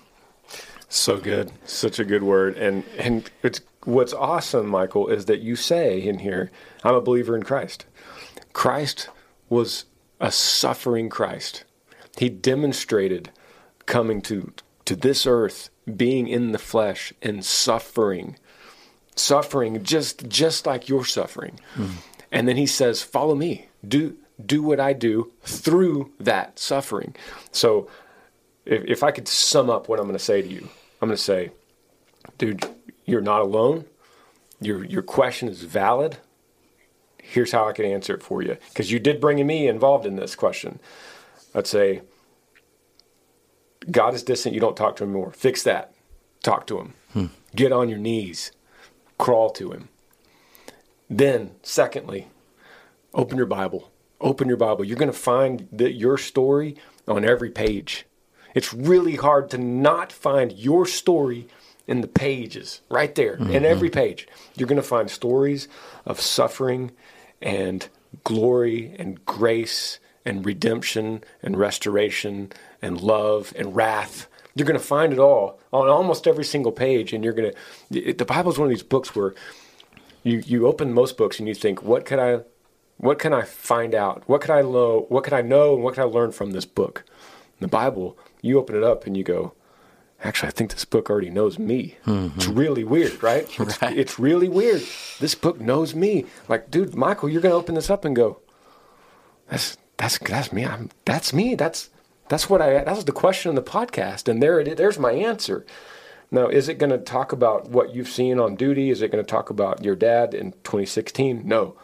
[0.88, 1.53] so good.
[1.64, 2.57] Such a good word.
[2.57, 6.51] And and it's what's awesome, Michael, is that you say in here,
[6.85, 7.87] I'm a believer in Christ.
[8.53, 9.09] Christ
[9.49, 9.85] was
[10.20, 11.64] a suffering Christ.
[12.16, 13.31] He demonstrated
[13.87, 14.53] coming to
[14.85, 18.37] to this earth, being in the flesh and suffering.
[19.16, 21.59] Suffering just just like you're suffering.
[21.75, 21.90] Mm.
[22.32, 23.68] And then he says, "Follow me.
[23.86, 27.14] Do do what I do through that suffering."
[27.52, 27.88] So
[28.64, 30.68] if, if I could sum up what I'm going to say to you,
[31.00, 31.50] I'm going to say,
[32.38, 32.66] dude,
[33.04, 33.84] you're not alone.
[34.60, 36.18] Your your question is valid.
[37.22, 40.16] Here's how I can answer it for you because you did bring me involved in
[40.16, 40.78] this question.
[41.54, 42.02] I'd say
[43.90, 45.30] God is distant, you don't talk to him more.
[45.32, 45.92] Fix that.
[46.42, 46.94] Talk to him.
[47.12, 47.26] Hmm.
[47.54, 48.52] Get on your knees.
[49.18, 49.88] Crawl to him.
[51.08, 52.28] Then, secondly,
[53.14, 53.90] open your Bible.
[54.20, 54.84] Open your Bible.
[54.84, 58.06] You're going to find that your story on every page.
[58.54, 61.46] It's really hard to not find your story
[61.86, 63.52] in the pages, right there, mm-hmm.
[63.52, 64.26] in every page.
[64.56, 65.68] You're going to find stories
[66.04, 66.92] of suffering
[67.40, 67.88] and
[68.24, 74.26] glory and grace and redemption and restoration and love and wrath.
[74.54, 77.12] You're going to find it all on almost every single page.
[77.12, 77.52] And you're going
[77.90, 79.34] to, the Bible is one of these books where
[80.26, 82.40] you, you open most books and you think, what could I,
[82.96, 84.24] what can I find out?
[84.28, 85.06] What could I know?
[85.08, 85.74] What could I know?
[85.74, 87.04] And what could I learn from this book?
[87.06, 89.52] In the Bible, you open it up and you go,
[90.24, 91.96] actually, I think this book already knows me.
[92.06, 92.38] Mm-hmm.
[92.40, 93.46] It's really weird, right?
[93.60, 93.96] It's, right?
[93.96, 94.82] it's, really weird.
[95.20, 96.26] This book knows me.
[96.48, 98.40] Like, dude, Michael, you're going to open this up and go,
[99.48, 100.66] that's, that's, that's me.
[100.66, 101.54] I'm, that's me.
[101.54, 101.88] That's,
[102.28, 104.26] that's what I, that was the question on the podcast.
[104.26, 104.76] And there it is.
[104.76, 105.64] There's my answer.
[106.30, 108.90] Now, is it going to talk about what you've seen on duty?
[108.90, 111.42] Is it going to talk about your dad in 2016?
[111.46, 111.76] No.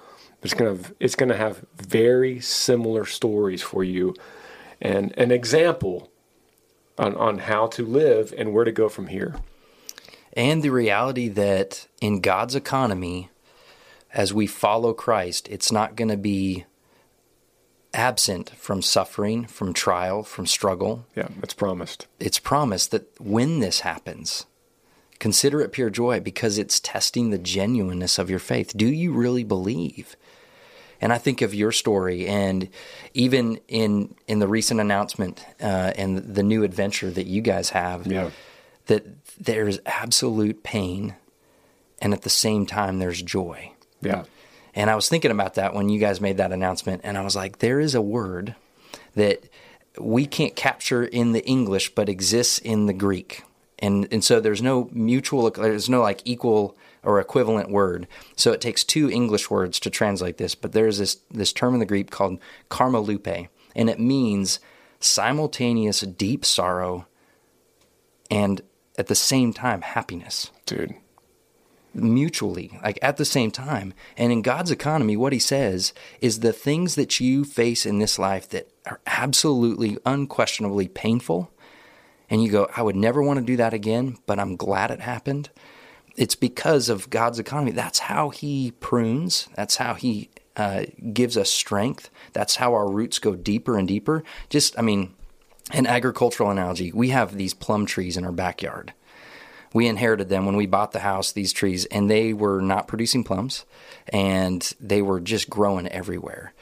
[0.43, 4.15] It's going to, it's going to have very similar stories for you
[4.81, 6.11] and an example
[6.99, 9.37] on, on how to live and where to go from here.
[10.35, 13.31] And the reality that in God's economy,
[14.13, 16.65] as we follow Christ, it's not going to be
[17.95, 21.07] absent from suffering, from trial, from struggle.
[21.15, 22.07] Yeah, it's promised.
[22.19, 24.47] It's promised that when this happens,
[25.19, 28.77] consider it pure joy because it's testing the genuineness of your faith.
[28.77, 30.17] Do you really believe?
[31.01, 32.69] And I think of your story, and
[33.13, 38.07] even in in the recent announcement uh, and the new adventure that you guys have,
[38.07, 38.31] yeah.
[38.87, 39.05] that
[39.37, 41.17] there's absolute pain,
[42.01, 43.73] and at the same time there's joy.
[44.01, 44.25] Yeah.
[44.75, 47.37] And I was thinking about that when you guys made that announcement, and I was
[47.37, 48.55] like, there is a word
[49.15, 49.49] that
[49.99, 53.43] we can't capture in the English, but exists in the Greek.
[53.79, 58.07] And, and so there's no mutual, there's no like equal or equivalent word.
[58.37, 61.81] So it takes two English words to translate this, but there's this, this term in
[61.81, 62.39] the Greek called
[62.71, 64.61] charmolypi, and it means
[65.01, 67.07] simultaneous deep sorrow
[68.31, 68.61] and
[68.97, 70.51] at the same time happiness.
[70.65, 70.95] Dude.
[71.95, 73.93] Mutually, like at the same time.
[74.17, 78.19] And in God's economy, what he says is the things that you face in this
[78.19, 81.51] life that are absolutely, unquestionably painful,
[82.31, 85.01] and you go, I would never want to do that again, but I'm glad it
[85.01, 85.51] happened
[86.17, 87.73] it's because of God's economy.
[87.73, 89.49] That's how He prunes.
[89.55, 92.11] That's how He uh, gives us strength.
[92.33, 94.23] That's how our roots go deeper and deeper.
[94.49, 95.15] Just, I mean,
[95.71, 98.93] an agricultural analogy we have these plum trees in our backyard.
[99.75, 103.25] We inherited them when we bought the house, these trees, and they were not producing
[103.25, 103.65] plums
[104.09, 106.53] and they were just growing everywhere.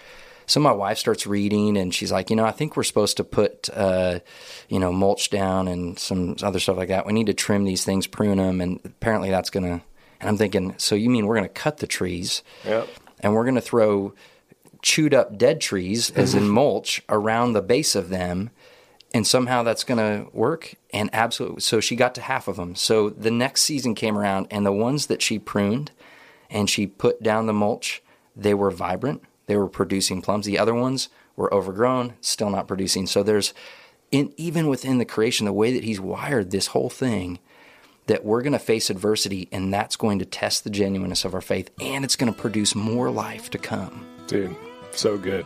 [0.46, 3.24] So my wife starts reading, and she's like, you know, I think we're supposed to
[3.24, 4.18] put, uh,
[4.68, 7.06] you know, mulch down and some other stuff like that.
[7.06, 9.80] We need to trim these things, prune them, and apparently that's gonna.
[10.20, 12.88] And I'm thinking, so you mean we're gonna cut the trees, yep.
[13.20, 14.12] and we're gonna throw
[14.82, 18.50] chewed up dead trees, as in mulch, around the base of them,
[19.12, 22.74] and somehow that's going to work and absolutely so she got to half of them
[22.74, 25.90] so the next season came around and the ones that she pruned
[26.48, 28.03] and she put down the mulch
[28.37, 30.46] they were vibrant they were producing plums.
[30.46, 33.09] The other ones were overgrown, still not producing.
[33.09, 33.53] So there's,
[34.12, 37.40] in, even within the creation, the way that He's wired this whole thing,
[38.07, 41.40] that we're going to face adversity and that's going to test the genuineness of our
[41.40, 44.07] faith and it's going to produce more life to come.
[44.29, 44.55] Dude,
[44.92, 45.44] so good.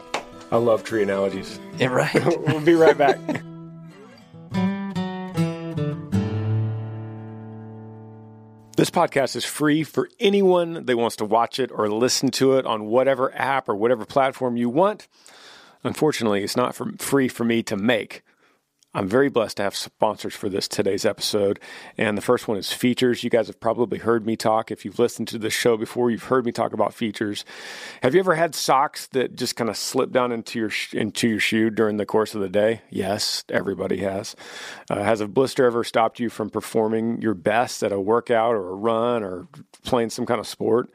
[0.53, 1.59] I love tree analogies.
[1.79, 2.13] Yeah, right.
[2.47, 3.19] we'll be right back.
[8.77, 12.67] This podcast is free for anyone that wants to watch it or listen to it
[12.67, 15.07] on whatever app or whatever platform you want.
[15.85, 18.23] Unfortunately, it's not for, free for me to make.
[18.95, 21.59] I'm very blessed to have sponsors for this today's episode.
[21.99, 23.25] And the first one is Feetures.
[23.25, 24.71] You guys have probably heard me talk.
[24.71, 27.45] If you've listened to the show before, you've heard me talk about Feetures.
[28.03, 31.41] Have you ever had socks that just kind of slip down into your into your
[31.41, 32.83] shoe during the course of the day?
[32.89, 34.37] Yes, everybody has.
[34.89, 38.71] Uh, has a blister ever stopped you from performing your best at a workout or
[38.71, 39.49] a run or
[39.83, 40.89] playing some kind of sport?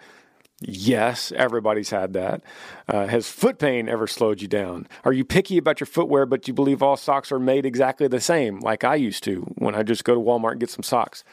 [0.61, 2.41] Yes, everybody's had that.
[2.87, 4.87] Uh, has foot pain ever slowed you down?
[5.05, 8.19] Are you picky about your footwear, but you believe all socks are made exactly the
[8.19, 11.23] same, like I used to when I just go to Walmart and get some socks?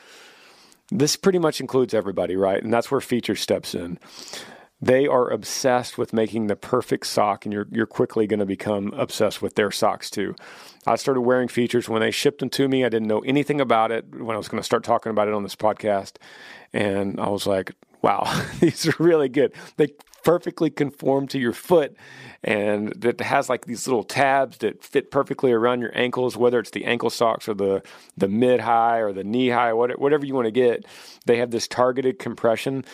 [0.91, 2.62] This pretty much includes everybody, right?
[2.62, 3.99] And that's where Feetures steps in.
[4.81, 8.93] They are obsessed with making the perfect sock, and you're, you're quickly going to become
[8.93, 10.37] obsessed with their socks too.
[10.87, 12.85] I started wearing Feetures when they shipped them to me.
[12.85, 15.35] I didn't know anything about it when I was going to start talking about it
[15.35, 16.16] on this podcast.
[16.72, 17.72] And I was like,
[18.07, 19.53] wow, these are really good.
[19.77, 19.89] They
[20.23, 21.97] perfectly conform to your foot
[22.43, 26.71] and that has like these little tabs that fit perfectly around your ankles, whether it's
[26.71, 27.83] the ankle socks or the,
[28.17, 30.85] the mid high or the knee high, whatever you want to get.
[31.27, 32.85] They have this targeted compression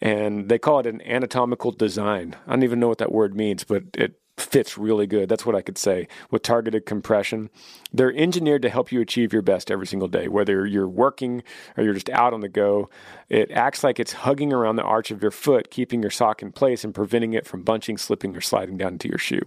[0.00, 2.36] and they call it an anatomical design.
[2.46, 5.28] I don't even know what that word means, but it fits really good.
[5.28, 7.50] That's what I could say with targeted compression.
[7.92, 11.42] They're engineered to help you achieve your best every single day, whether you're working
[11.76, 12.88] or you're just out on the go.
[13.28, 16.52] It acts like it's hugging around the arch of your foot, keeping your sock in
[16.52, 19.42] place and preventing it from bunching, slipping, or sliding down into your shoe.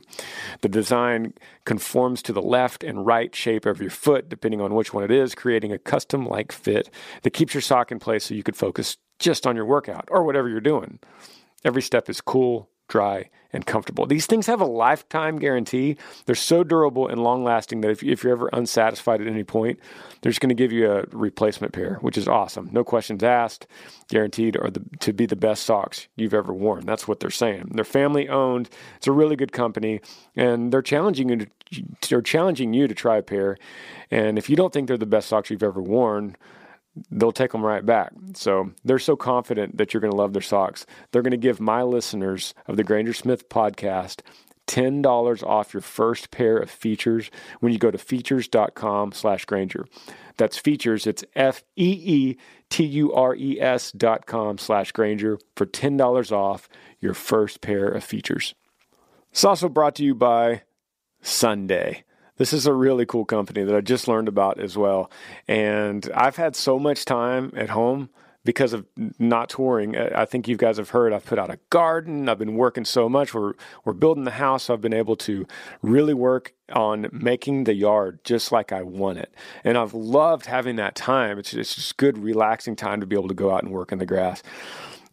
[0.61, 1.33] The design
[1.65, 5.11] conforms to the left and right shape of your foot, depending on which one it
[5.11, 6.89] is, creating a custom like fit
[7.23, 10.23] that keeps your sock in place so you could focus just on your workout or
[10.23, 10.99] whatever you're doing.
[11.63, 14.05] Every step is cool, dry, and comfortable.
[14.05, 15.95] These things have a lifetime guarantee.
[16.25, 19.79] They're so durable and long lasting that if, if you're ever unsatisfied at any point,
[20.21, 22.69] they're just going to give you a replacement pair, which is awesome.
[22.71, 23.67] No questions asked,
[24.09, 26.85] guaranteed are the, to be the best socks you've ever worn.
[26.85, 27.71] That's what they're saying.
[27.73, 28.69] They're family owned.
[28.97, 30.01] It's a really good company,
[30.35, 31.47] and they're challenging you to
[32.07, 33.57] they're challenging you to try a pair.
[34.11, 36.35] And if you don't think they're the best socks you've ever worn,
[37.11, 38.11] they'll take them right back.
[38.35, 40.85] So they're so confident that you're going to love their socks.
[41.11, 44.21] They're going to give my listeners of the Granger Smith podcast
[44.67, 47.29] $10 off your first pair of Feetures
[47.59, 49.85] when you go to feetures.com slash Granger.
[50.37, 51.05] That's Feetures.
[51.05, 52.37] It's F E E
[52.69, 56.69] T U R E S dot com slash Granger for $10 off
[56.99, 58.55] your first pair of Feetures.
[59.31, 60.61] It's also brought to you by
[61.21, 62.03] Sunday.
[62.43, 65.09] This is a really cool company that I just learned about as well.
[65.47, 68.09] And I've had so much time at home
[68.43, 68.85] because of
[69.17, 69.95] not touring.
[69.95, 72.27] I think you guys have heard I've put out a garden.
[72.27, 73.33] I've been working so much.
[73.33, 73.53] We're
[73.85, 74.69] we're building the house.
[74.69, 75.47] I've been able to
[75.81, 79.33] really work on making the yard just like I want it.
[79.63, 81.39] And I've loved having that time.
[81.39, 83.99] It's, it's just good, relaxing time to be able to go out and work in
[83.99, 84.43] the grass.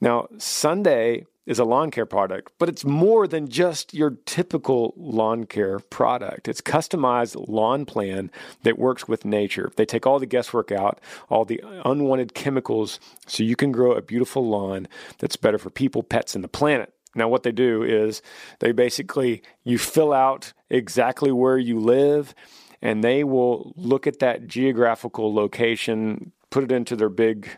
[0.01, 5.45] Now, Sunday is a lawn care product, but it's more than just your typical lawn
[5.45, 6.49] care product.
[6.49, 8.31] It's customized lawn plan
[8.63, 9.73] that works with nature.
[9.77, 14.03] They take all the guesswork out, all the unwanted chemicals, so you can grow a
[14.03, 14.87] beautiful lawn
[15.19, 16.93] that's better for people, pets, and the planet.
[17.15, 18.23] Now, what they do is
[18.61, 22.35] they basically, you fill out exactly where you live,
[22.81, 27.49] and they will look at that geographical location, put it into their big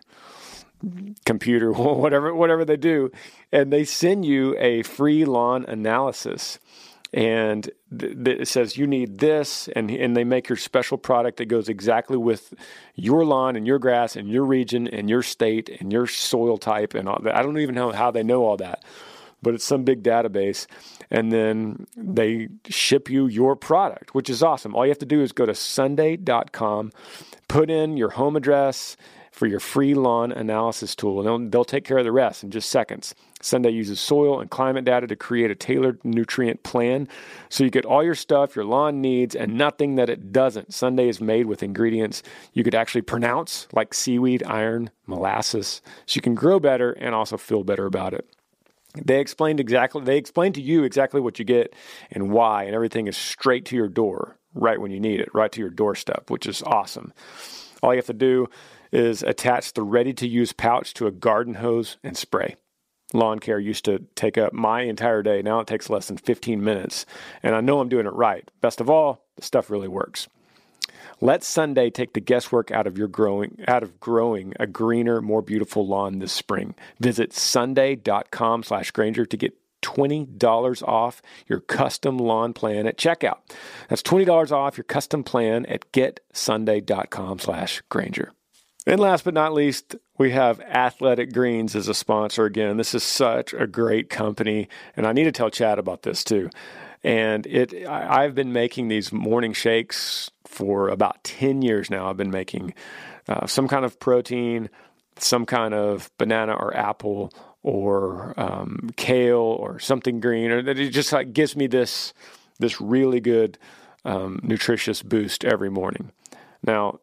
[1.24, 3.10] computer, whatever whatever they do,
[3.50, 6.58] and they send you a free lawn analysis.
[7.14, 11.36] And th- th- it says you need this, and and they make your special product
[11.38, 12.54] that goes exactly with
[12.94, 16.94] your lawn and your grass and your region and your state and your soil type
[16.94, 17.36] and all that.
[17.36, 18.82] I don't even know how they know all that,
[19.42, 20.66] but it's some big database.
[21.10, 24.74] And then they ship you your product, which is awesome.
[24.74, 26.92] All you have to do is go to sunday.com,
[27.48, 28.96] put in your home address
[29.32, 31.18] for your free lawn analysis tool.
[31.18, 33.14] And they'll, they'll take care of the rest in just seconds.
[33.40, 37.08] Sunday uses soil and climate data to create a tailored nutrient plan
[37.48, 40.74] so you get all your stuff your lawn needs and nothing that it doesn't.
[40.74, 42.22] Sunday is made with ingredients
[42.52, 47.38] you could actually pronounce, like seaweed, iron, molasses, so you can grow better and also
[47.38, 48.28] feel better about it.
[48.94, 51.74] They explained exactly they explained to you exactly what you get
[52.10, 55.50] and why, and everything is straight to your door, right when you need it, right
[55.52, 57.14] to your doorstep, which is awesome.
[57.82, 58.48] All you have to do
[58.92, 62.56] is attach the ready to use pouch to a garden hose and spray.
[63.14, 65.42] Lawn care used to take up my entire day.
[65.42, 67.04] Now it takes less than 15 minutes.
[67.42, 68.48] And I know I'm doing it right.
[68.60, 70.28] Best of all, the stuff really works.
[71.20, 75.42] Let Sunday take the guesswork out of your growing out of growing a greener, more
[75.42, 76.74] beautiful lawn this spring.
[76.98, 83.38] Visit sunday.com slash Granger to get $20 off your custom lawn plan at checkout.
[83.88, 88.32] That's $20 off your custom plan at getsunday.com slash Granger.
[88.84, 92.78] And last but not least, we have Athletic Greens as a sponsor again.
[92.78, 96.50] This is such a great company, and I need to tell Chad about this too.
[97.04, 102.08] And it, I've been making these morning shakes for about ten years now.
[102.08, 102.74] I've been making
[103.28, 104.68] uh, some kind of protein,
[105.16, 110.90] some kind of banana or apple or um, kale or something green, or that it
[110.90, 112.12] just like gives me this
[112.58, 113.58] this really good
[114.04, 116.10] um, nutritious boost every morning.
[116.64, 117.00] Now,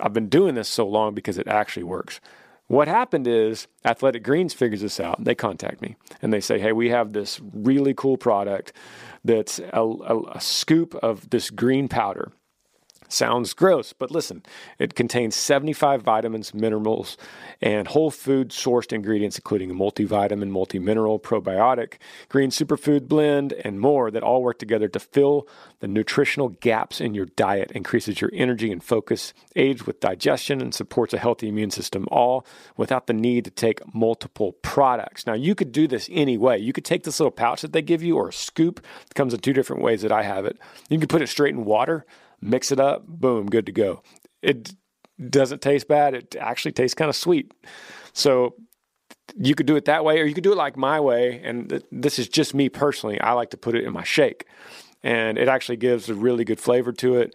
[0.00, 2.20] I've been doing this so long because it actually works.
[2.66, 5.24] What happened is Athletic Greens figures this out.
[5.24, 8.72] They contact me and they say, "Hey, we have this really cool product
[9.24, 12.32] that's a, a, a scoop of this green powder."
[13.10, 14.42] Sounds gross, but listen,
[14.78, 17.16] it contains 75 vitamins, minerals,
[17.62, 21.94] and whole food sourced ingredients, including a multivitamin, multi-mineral, probiotic,
[22.28, 25.48] green superfood blend, and more that all work together to fill
[25.80, 30.74] the nutritional gaps in your diet, increases your energy and focus, aids with digestion, and
[30.74, 32.44] supports a healthy immune system, all
[32.76, 35.26] without the need to take multiple products.
[35.26, 36.58] Now, you could do this any way.
[36.58, 38.84] You could take this little pouch that they give you or a scoop.
[39.06, 40.58] It comes in two different ways that I have it.
[40.90, 42.04] You can put it straight in water
[42.40, 44.02] mix it up, boom, good to go.
[44.42, 44.74] It
[45.28, 46.14] doesn't taste bad.
[46.14, 47.52] It actually tastes kind of sweet.
[48.12, 48.54] So
[49.36, 51.40] you could do it that way, or you could do it like my way.
[51.42, 53.20] And th- this is just me personally.
[53.20, 54.46] I like to put it in my shake,
[55.02, 57.34] and it actually gives a really good flavor to it.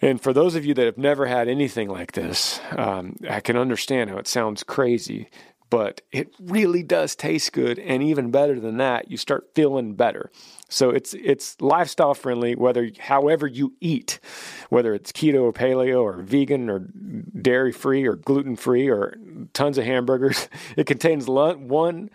[0.00, 3.56] And for those of you that have never had anything like this, um, I can
[3.56, 5.30] understand how it sounds crazy,
[5.74, 7.80] but it really does taste good.
[7.80, 10.30] And even better than that, you start feeling better.
[10.68, 14.20] So it's it's lifestyle friendly, whether however you eat,
[14.68, 16.86] whether it's keto or paleo or vegan or
[17.42, 19.16] dairy free or gluten free or
[19.52, 20.48] tons of hamburgers.
[20.76, 22.08] It contains one.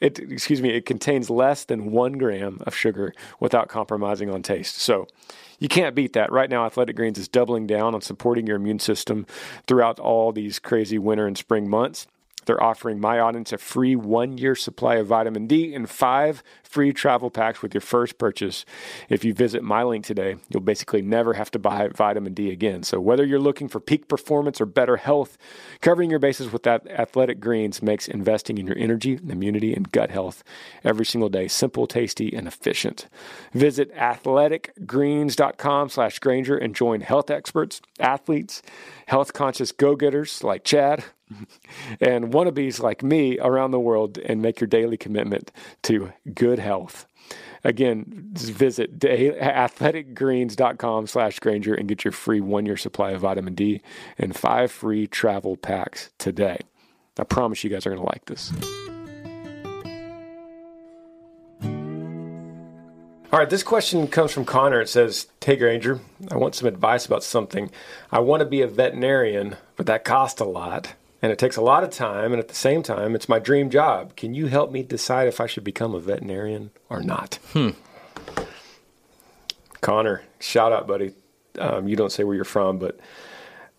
[0.00, 0.70] It excuse me.
[0.70, 4.76] It contains less than one gram of sugar without compromising on taste.
[4.76, 5.08] So
[5.58, 6.32] you can't beat that.
[6.32, 9.26] Right now, Athletic Greens is doubling down on supporting your immune system
[9.66, 12.06] throughout all these crazy winter and spring months.
[12.46, 16.42] They're offering my audience a free one year supply of vitamin D and five
[16.74, 18.64] free travel packs with your first purchase.
[19.08, 22.82] If you visit my link today, you'll basically never have to buy vitamin D again.
[22.82, 25.38] So, whether you're looking for peak performance or better health,
[25.80, 30.10] covering your bases with that athletic greens makes investing in your energy, immunity, and gut
[30.10, 30.42] health
[30.82, 33.06] every single day simple, tasty, and efficient.
[33.52, 38.62] Visit athleticgreens.com slash Granger and join health experts, athletes,
[39.06, 41.04] health conscious go getters like Chad
[42.00, 45.52] and wannabes like me around the world and make your daily commitment
[45.82, 47.06] to good health.
[47.62, 53.80] Again, visit athleticgreens.com slash Granger and get your free one-year supply of vitamin D
[54.18, 56.58] and five free travel packs today.
[57.18, 58.52] I promise you guys are going to like this.
[63.32, 64.80] All right, this question comes from Connor.
[64.80, 65.98] It says, Hey Granger,
[66.30, 67.70] I want some advice about something.
[68.12, 70.94] I want to be a veterinarian, but that costs a lot
[71.24, 73.70] and it takes a lot of time and at the same time it's my dream
[73.70, 74.14] job.
[74.14, 77.38] Can you help me decide if i should become a veterinarian or not?
[77.54, 77.70] Hmm.
[79.80, 81.14] connor shout out buddy.
[81.58, 83.00] Um, you don't say where you're from but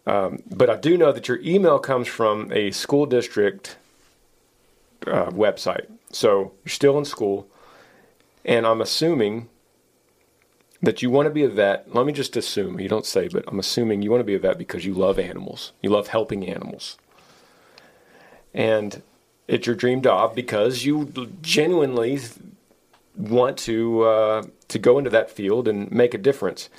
[0.07, 3.77] um, but i do know that your email comes from a school district
[5.05, 5.85] uh, website.
[6.11, 7.47] So you're still in school
[8.43, 9.49] and i'm assuming
[10.81, 11.93] that you want to be a vet.
[11.93, 14.39] Let me just assume you don't say but i'm assuming you want to be a
[14.39, 15.73] vet because you love animals.
[15.83, 16.97] You love helping animals
[18.55, 19.03] and
[19.47, 22.19] it's your dream job because you genuinely
[23.15, 26.69] want to uh, to go into that field and make a difference.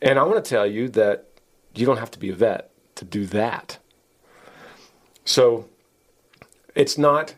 [0.00, 1.26] And I want to tell you that
[1.74, 3.78] you don't have to be a vet to do that.
[5.24, 5.68] So
[6.74, 7.34] it's not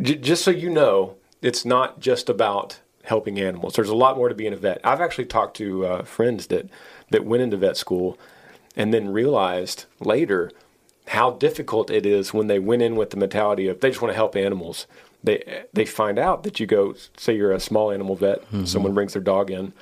[0.00, 3.74] j- just so you know, it's not just about helping animals.
[3.74, 4.80] There's a lot more to being a vet.
[4.82, 6.70] I've actually talked to uh, friends that
[7.10, 8.18] that went into vet school
[8.74, 10.50] and then realized later
[11.08, 14.12] how difficult it is when they went in with the mentality of they just want
[14.12, 14.86] to help animals.
[15.24, 18.64] They they find out that you go say you're a small animal vet, mm-hmm.
[18.64, 19.72] someone brings their dog in,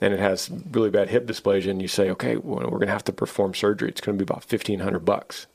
[0.00, 2.92] and it has really bad hip dysplasia, and you say, okay, well, we're going to
[2.92, 3.88] have to perform surgery.
[3.88, 5.46] It's going to be about fifteen hundred bucks,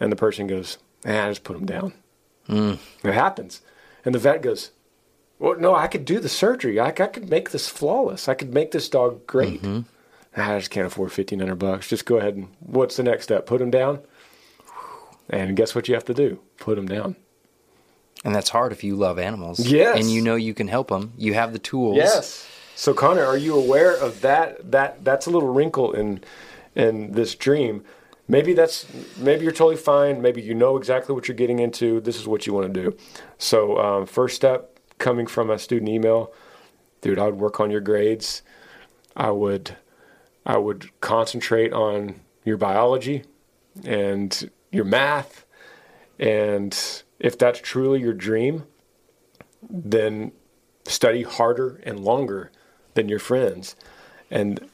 [0.00, 1.92] and the person goes, I just put them down.
[2.48, 2.78] Mm.
[3.04, 3.60] It happens,
[4.04, 4.70] and the vet goes,
[5.38, 6.80] well, no, I could do the surgery.
[6.80, 8.28] I, I could make this flawless.
[8.28, 9.62] I could make this dog great.
[9.62, 9.80] Mm-hmm.
[10.40, 11.88] I just can't afford fifteen hundred bucks.
[11.88, 13.46] Just go ahead and what's the next step?
[13.46, 14.00] Put him down.
[15.30, 16.40] And guess what you have to do?
[16.58, 17.16] Put them down.
[18.24, 19.60] And that's hard if you love animals.
[19.60, 19.98] Yes.
[19.98, 21.12] And you know you can help them.
[21.16, 21.96] You have the tools.
[21.96, 22.48] Yes.
[22.74, 24.70] So Connor, are you aware of that?
[24.70, 26.22] That that's a little wrinkle in
[26.74, 27.84] in this dream.
[28.26, 30.20] Maybe that's maybe you're totally fine.
[30.20, 32.00] Maybe you know exactly what you're getting into.
[32.00, 32.96] This is what you want to do.
[33.38, 36.32] So um, first step, coming from a student email,
[37.00, 38.42] dude, I would work on your grades.
[39.16, 39.76] I would
[40.44, 43.24] I would concentrate on your biology
[43.84, 45.44] and your math.
[46.18, 46.76] And
[47.18, 48.64] if that's truly your dream,
[49.68, 50.32] then
[50.84, 52.50] study harder and longer
[52.94, 53.76] than your friends.
[54.30, 54.68] And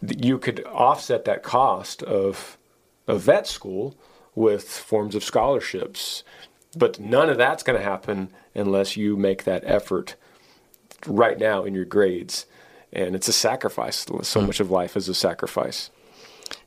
[0.00, 2.58] you could offset that cost of
[3.06, 3.96] a vet school
[4.34, 6.24] with forms of scholarships.
[6.76, 10.16] But none of that's going to happen unless you make that effort
[11.06, 12.46] right now in your grades.
[12.92, 13.98] And it's a sacrifice.
[13.98, 14.46] So mm.
[14.46, 15.90] much of life is a sacrifice.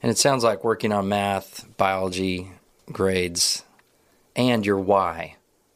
[0.01, 2.51] And it sounds like working on math, biology,
[2.91, 3.63] grades,
[4.36, 5.36] and your why.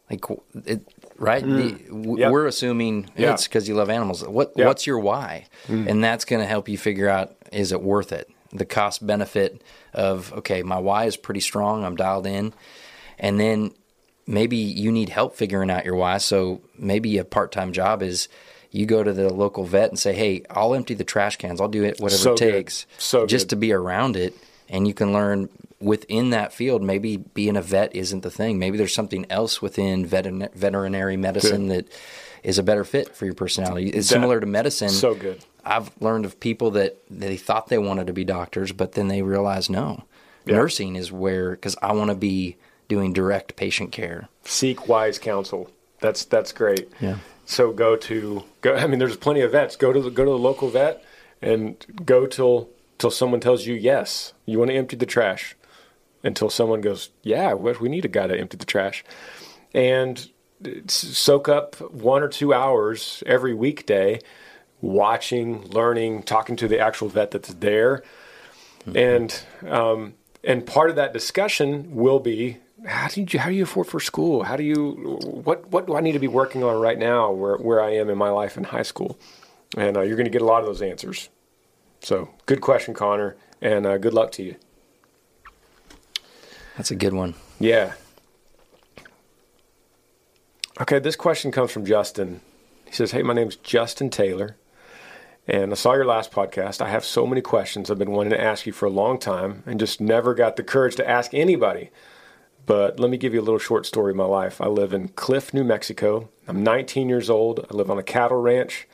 [0.10, 0.26] Like
[0.66, 0.88] it,
[1.18, 1.42] right?
[1.42, 2.02] The, mm-hmm.
[2.02, 2.32] w- Yep.
[2.32, 3.34] We're assuming Yeah.
[3.34, 4.28] it's because you love animals.
[4.28, 4.68] What Yeah.
[4.68, 5.46] What's your why?
[5.68, 5.88] Mm-hmm.
[5.88, 8.30] And that's going to help you figure out is it worth it?
[8.54, 9.62] The cost benefit
[9.94, 11.86] of okay, my why is pretty strong.
[11.86, 12.54] I'm dialed in,
[13.18, 13.72] and then
[14.28, 16.18] maybe you need help figuring out your why.
[16.18, 18.28] So maybe a part time job is
[18.72, 21.60] you go to the local vet and say, "Hey, I'll empty the trash cans.
[21.62, 22.52] I'll do it whatever So it good.
[22.52, 23.50] takes, So just good.
[23.52, 24.34] to be around it."
[24.70, 25.50] And you can learn
[25.82, 26.82] within that field.
[26.82, 28.58] Maybe being a vet isn't the thing.
[28.60, 31.88] Maybe there's something else within veterin- veterinary medicine that
[32.44, 33.88] is a better fit for your personality.
[33.90, 34.90] It's That- similar to medicine.
[34.90, 35.40] So good.
[35.66, 39.22] I've learned of people that they thought they wanted to be doctors, but then they
[39.22, 40.04] realized no,
[40.46, 40.56] Yeah.
[40.56, 42.56] nursing is where because I want to be
[42.88, 44.28] doing direct patient care.
[44.44, 45.70] Seek wise counsel.
[46.00, 46.90] That's that's great.
[47.00, 47.18] Yeah.
[47.52, 48.76] So go to go.
[48.76, 49.76] I mean, there's plenty of vets.
[49.76, 51.04] Go to the, go to the local vet
[51.42, 51.76] and
[52.06, 54.32] go till till someone tells you yes.
[54.46, 55.58] You want to empty the trash
[56.24, 59.04] until someone goes, yeah, we we need a guy to empty the trash,
[59.74, 60.30] and
[60.88, 64.22] soak up one or two hours every weekday,
[64.80, 68.02] watching, learning, talking to the actual vet that's there,
[68.96, 73.64] and um, and part of that discussion will be how do you how do you
[73.64, 74.44] afford for school?
[74.44, 77.58] How do you what what do I need to be working on right now where
[77.58, 79.20] where I am in my life in high school?
[79.78, 81.30] And uh, you're going to get a lot of those answers.
[82.02, 84.56] So good question, Connor, and uh, good luck to you.
[86.76, 87.36] That's a good one.
[87.60, 87.94] Yeah.
[90.80, 92.42] Okay, this question comes from Justin.
[92.86, 94.58] He says, Hey, my name's Justin Taylor,
[95.48, 96.82] and I saw your last podcast.
[96.82, 99.64] I have so many questions I've been wanting to ask you for a long time
[99.66, 101.92] and just never got the courage to ask anybody.
[102.66, 104.62] But let me give you a little short story of my life.
[104.62, 106.30] I live in Cliff, New Mexico.
[106.48, 107.66] I'm 19 years old.
[107.70, 108.88] I live on a cattle ranch.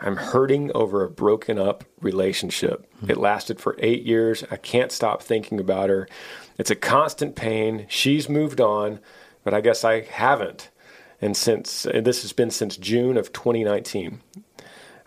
[0.00, 2.90] I'm hurting over a broken up relationship.
[3.06, 4.44] It lasted for eight years.
[4.50, 6.08] I can't stop thinking about her.
[6.56, 7.86] It's a constant pain.
[7.88, 9.00] She's moved on,
[9.44, 10.70] but I guess I haven't.
[11.20, 14.20] And since and this has been since June of 2019.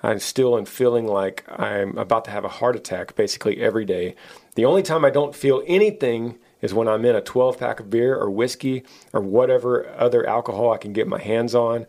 [0.03, 4.15] I'm still am feeling like I'm about to have a heart attack basically every day.
[4.55, 7.89] The only time I don't feel anything is when I'm in a 12 pack of
[7.89, 11.85] beer or whiskey or whatever other alcohol I can get my hands on.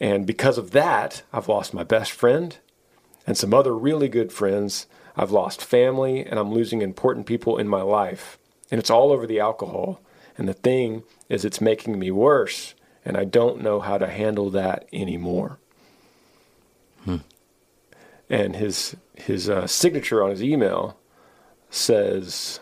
[0.00, 2.56] And because of that, I've lost my best friend
[3.26, 4.86] and some other really good friends.
[5.14, 8.38] I've lost family and I'm losing important people in my life.
[8.70, 10.00] And it's all over the alcohol.
[10.38, 12.74] And the thing is, it's making me worse.
[13.04, 15.58] And I don't know how to handle that anymore.
[18.30, 20.98] And his, his uh, signature on his email
[21.68, 22.60] says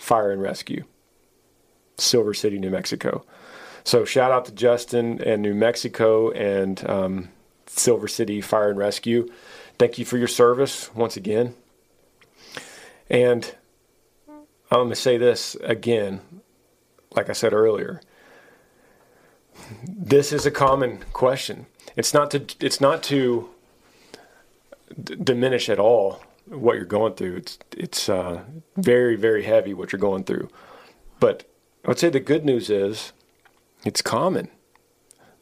[0.00, 0.84] Fire and Rescue,
[1.98, 3.22] Silver City, New Mexico.
[3.84, 7.28] So shout out to Justin and New Mexico and um,
[7.66, 9.30] Silver City Fire and Rescue.
[9.78, 11.54] Thank you for your service once again.
[13.10, 13.54] And
[14.26, 16.22] I'm going to say this again,
[17.14, 18.00] like I said earlier.
[19.84, 21.66] This is a common question.
[21.94, 22.46] It's not to.
[22.60, 23.50] It's not to
[25.02, 27.36] d- diminish at all what you're going through.
[27.36, 28.42] It's it's uh,
[28.76, 30.48] very very heavy what you're going through.
[31.18, 31.44] But
[31.84, 33.12] I would say the good news is
[33.84, 34.48] it's common.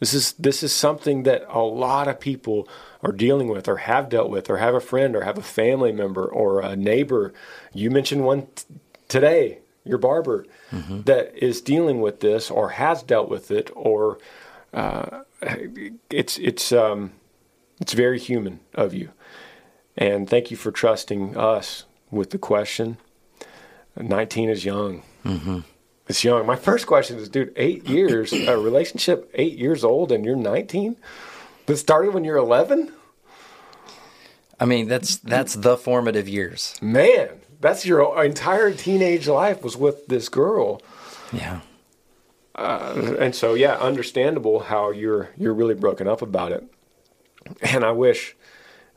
[0.01, 2.69] This is this is something that a lot of people
[3.03, 5.93] are dealing with, or have dealt with, or have a friend, or have a family
[5.93, 7.33] member, or a neighbor.
[7.73, 8.65] You mentioned one t-
[9.09, 10.47] today, your barber,
[11.05, 14.19] that is dealing with this, or has dealt with it, or
[14.73, 15.23] uh,
[16.11, 17.13] it's it's um,
[17.81, 19.11] it's very human of you.
[19.99, 22.99] And thank you for trusting us with the question.
[23.97, 25.03] 19 is young.
[25.25, 25.61] Mm-hmm.
[26.07, 26.47] It's young.
[26.47, 30.97] My first question is, dude, eight years, a relationship, eight years old, and you're 19?
[31.67, 32.93] That started when you're 11?
[34.61, 36.77] I mean, that's that's the formative years.
[36.81, 37.29] Man,
[37.61, 40.83] that's your entire teenage life was with this girl.
[41.33, 41.61] Yeah.
[42.55, 46.65] Uh, and so, yeah, understandable how you're you're really broken up about it.
[47.63, 48.35] And I wish,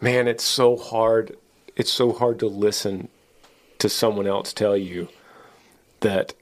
[0.02, 1.38] man, it's so hard.
[1.76, 3.08] It's so hard to listen
[3.80, 5.08] to someone else tell you
[6.02, 6.34] that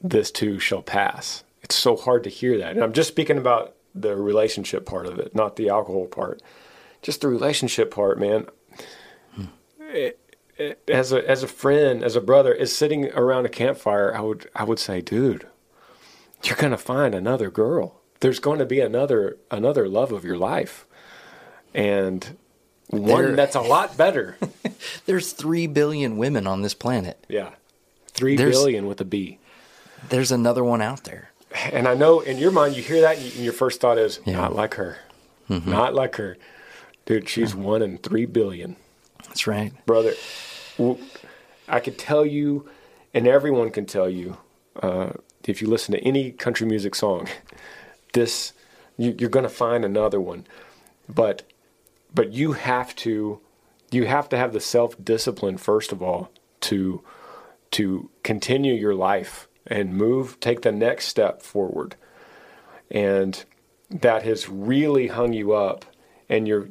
[0.00, 1.44] this too shall pass.
[1.62, 2.72] It's so hard to hear that.
[2.72, 6.40] And I'm just speaking about the relationship part of it, not the alcohol part.
[7.02, 8.46] Just the relationship part, man.
[9.80, 10.18] It-
[10.56, 14.20] it- as a as a friend, as a brother, is sitting around a campfire, I
[14.20, 15.46] would I would say, dude,
[16.44, 18.00] you're gonna find another girl.
[18.20, 20.86] There's going to be another another love of your life,
[21.72, 22.36] and
[22.88, 24.36] one There- that's a lot better.
[25.06, 27.24] There's three billion women on this planet.
[27.28, 27.50] yeah,
[28.08, 29.38] three There's- billion with a B.
[30.10, 31.30] There's another one out there.
[31.72, 34.34] And I know in your mind, you hear that, and your first thought is, Yeah.
[34.36, 34.98] not like her.
[35.50, 35.66] Mhm.
[35.66, 36.36] Not like her.
[37.06, 38.76] Dude, she's one in three billion.
[39.26, 39.72] That's right.
[39.86, 40.12] Brother,
[41.68, 42.68] I could tell you,
[43.14, 44.36] and everyone can tell you,
[44.82, 45.10] uh,
[45.44, 47.28] if you listen to any country music song,
[48.12, 48.52] this
[49.00, 50.44] You, you're going to find another one,
[51.08, 51.42] but
[52.14, 53.40] but you have to
[53.90, 56.30] you have to have the self discipline first of all
[56.60, 57.02] to
[57.70, 61.96] to continue your life and move take the next step forward.
[62.90, 63.44] And
[63.90, 65.84] that has really hung you up
[66.28, 66.68] and you're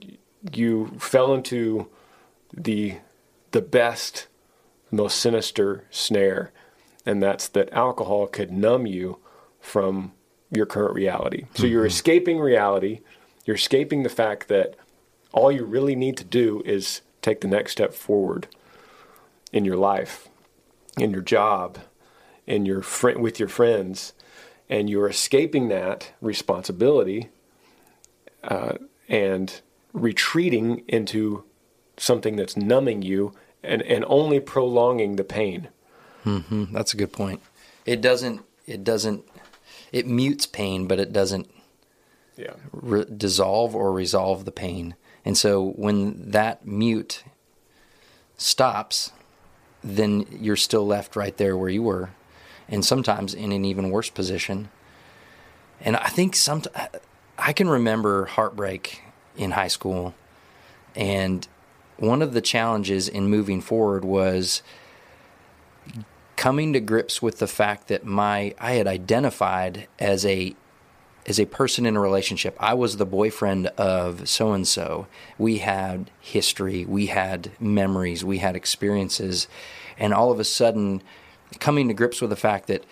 [0.52, 1.88] you fell into
[2.54, 2.98] the
[3.52, 4.28] the best
[4.92, 6.52] most sinister snare
[7.06, 9.20] and that's that alcohol could numb you
[9.60, 10.14] from
[10.52, 11.46] your current reality.
[11.56, 11.72] So mm-hmm.
[11.72, 13.02] you're escaping reality.
[13.46, 14.76] You're escaping the fact that
[15.32, 18.48] all you really need to do is take the next step forward
[19.52, 20.28] in your life
[20.98, 21.78] in your job
[22.46, 24.14] in your fr- with your friends
[24.70, 27.30] and you're escaping that responsibility
[28.44, 28.74] uh,
[29.08, 29.62] and
[29.94, 31.44] retreating into
[31.98, 35.70] something that's numbing you and, and only prolonging the pain.
[36.26, 36.74] Mm-hmm.
[36.74, 37.42] That's a good point.
[37.86, 38.42] It doesn't.
[38.66, 39.24] It doesn't.
[39.92, 41.50] It mutes pain, but it doesn't.
[42.36, 42.54] Yeah.
[42.72, 44.96] Re- dissolve or resolve the pain.
[45.28, 47.26] And so when that mute
[48.38, 49.12] stops,
[49.84, 52.12] then you're still left right there where you were,
[52.70, 54.70] and sometimes in an even worse position.
[55.82, 56.64] And I think some
[57.38, 59.02] I can remember heartbreak
[59.36, 60.16] in high school,
[60.96, 61.46] and
[61.98, 64.64] one of the challenges in moving forward was
[66.38, 70.56] coming to grips with the fact that my I had identified as a
[71.28, 72.56] as a person in a relationship.
[72.60, 75.08] I was the boyfriend of so and so.
[75.38, 79.48] We had history, we had memories, we had experiences,
[79.98, 81.02] and all of a sudden
[81.60, 82.84] coming to grips with the fact that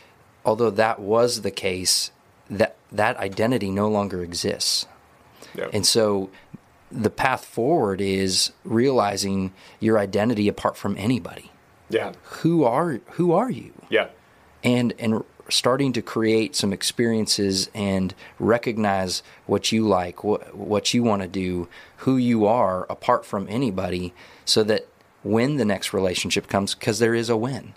[0.44, 2.12] although that was the case,
[2.50, 4.86] that that identity no longer exists.
[5.56, 5.70] Yep.
[5.74, 6.30] And so
[6.92, 11.52] the path forward is realizing your identity apart from anybody.
[11.90, 12.14] Yeah.
[12.24, 13.72] Who are who are you?
[13.90, 14.08] Yeah.
[14.64, 21.04] And and starting to create some experiences and recognize what you like, what what you
[21.04, 21.68] want to do,
[21.98, 24.88] who you are apart from anybody so that
[25.24, 27.74] when the next relationship comes because there is a when.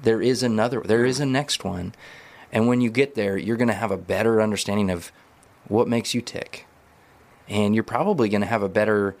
[0.00, 1.94] There is another there is a next one.
[2.52, 5.10] And when you get there, you're going to have a better understanding of
[5.68, 6.66] what makes you tick
[7.48, 9.16] and you're probably going to have a better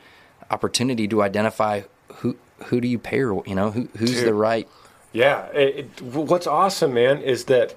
[0.50, 1.82] opportunity to identify
[2.16, 2.36] who
[2.66, 3.32] who do you pair.
[3.46, 4.26] You know, who who's Dude.
[4.26, 4.68] the right.
[5.12, 7.74] Yeah, it, it, what's awesome, man, is that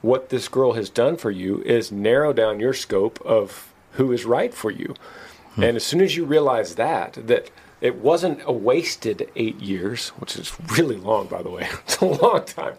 [0.00, 4.24] what this girl has done for you is narrow down your scope of who is
[4.24, 4.94] right for you.
[5.54, 5.64] Hmm.
[5.64, 7.50] And as soon as you realize that, that
[7.80, 11.68] it wasn't a wasted eight years, which is really long, by the way.
[11.84, 12.74] it's a long time.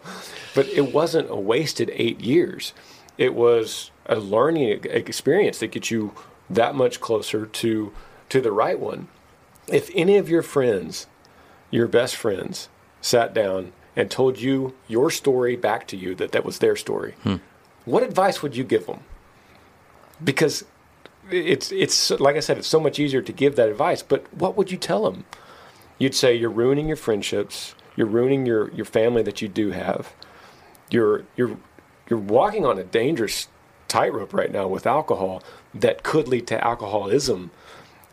[0.54, 2.72] But it wasn't a wasted eight years.
[3.18, 6.12] It was a learning experience that gets you
[6.48, 7.92] that much closer to
[8.28, 9.08] to the right one.
[9.66, 11.06] If any of your friends,
[11.70, 12.68] your best friends,
[13.00, 17.14] sat down and told you your story back to you that that was their story,
[17.22, 17.36] hmm.
[17.84, 19.00] what advice would you give them?
[20.22, 20.64] Because
[21.30, 24.02] it's it's like I said, it's so much easier to give that advice.
[24.02, 25.24] But what would you tell them?
[25.98, 27.74] You'd say you're ruining your friendships.
[27.96, 30.14] You're ruining your, your family that you do have.
[30.90, 31.56] You're you're
[32.08, 33.48] you're walking on a dangerous
[33.88, 35.42] tightrope right now with alcohol
[35.74, 37.50] that could lead to alcoholism,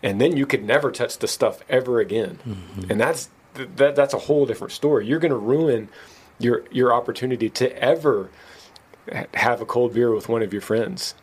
[0.03, 2.39] and then you could never touch the stuff ever again.
[2.47, 2.91] Mm-hmm.
[2.91, 3.29] And that's
[3.75, 5.05] that, that's a whole different story.
[5.07, 5.89] You're going to ruin
[6.39, 8.29] your your opportunity to ever
[9.33, 11.15] have a cold beer with one of your friends,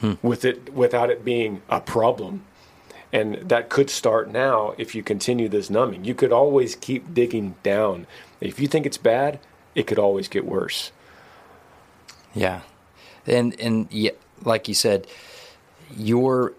[0.00, 0.14] hmm.
[0.22, 2.44] with it without it being a problem.
[3.12, 6.04] And that could start now if you continue this numbing.
[6.04, 8.06] You could always keep digging down.
[8.40, 9.40] If you think it's bad,
[9.74, 10.92] it could always get worse.
[12.32, 12.60] Yeah,
[13.26, 14.12] and and yeah,
[14.44, 15.08] like you said,
[15.96, 16.52] you're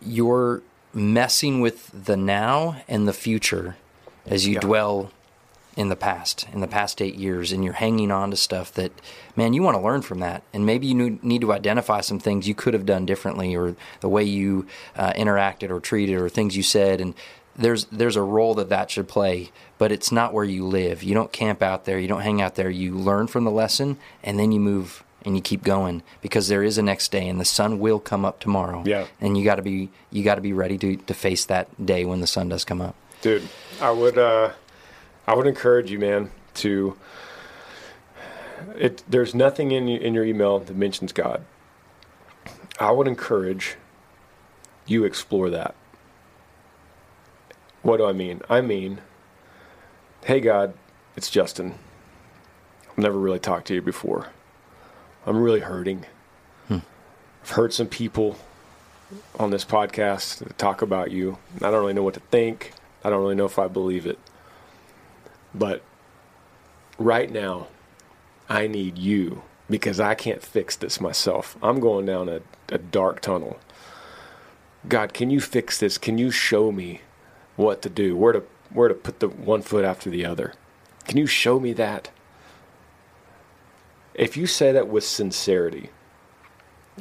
[0.00, 0.62] you're
[0.94, 3.76] messing with the now and the future
[4.30, 4.60] as you yeah.
[4.60, 5.10] dwell
[5.76, 8.90] in the past, in the past eight years, and you're hanging on to stuff that,
[9.36, 10.42] man, you want to learn from that.
[10.52, 14.08] And maybe you need to identify some things you could have done differently, or the
[14.08, 14.66] way you
[14.96, 17.00] uh, interacted or treated, or things you said.
[17.00, 17.14] And
[17.56, 21.04] there's there's a role that that should play, but it's not where you live.
[21.04, 21.98] You don't camp out there.
[21.98, 22.70] You don't hang out there.
[22.70, 26.62] You learn from the lesson, and then you move and you keep going because there
[26.62, 28.82] is a next day and the sun will come up tomorrow.
[28.86, 29.06] Yeah.
[29.20, 32.04] And you got to be you got to be ready to to face that day
[32.04, 32.94] when the sun does come up.
[33.20, 33.48] Dude,
[33.80, 34.52] I would uh
[35.26, 36.96] I would encourage you, man, to
[38.76, 41.44] it there's nothing in in your email that mentions God.
[42.80, 43.76] I would encourage
[44.86, 45.74] you explore that.
[47.82, 48.42] What do I mean?
[48.48, 49.00] I mean,
[50.24, 50.74] hey God,
[51.16, 51.74] it's Justin.
[52.90, 54.28] I've never really talked to you before.
[55.26, 56.06] I'm really hurting.
[56.68, 56.78] Hmm.
[57.42, 58.36] I've heard some people
[59.38, 61.38] on this podcast talk about you.
[61.56, 62.72] I don't really know what to think.
[63.04, 64.18] I don't really know if I believe it.
[65.54, 65.82] But
[66.98, 67.68] right now,
[68.48, 71.56] I need you because I can't fix this myself.
[71.62, 72.40] I'm going down a,
[72.70, 73.58] a dark tunnel.
[74.88, 75.98] God, can you fix this?
[75.98, 77.02] Can you show me
[77.56, 78.16] what to do?
[78.16, 80.54] Where to where to put the one foot after the other?
[81.06, 82.10] Can you show me that?
[84.14, 85.90] If you say that with sincerity,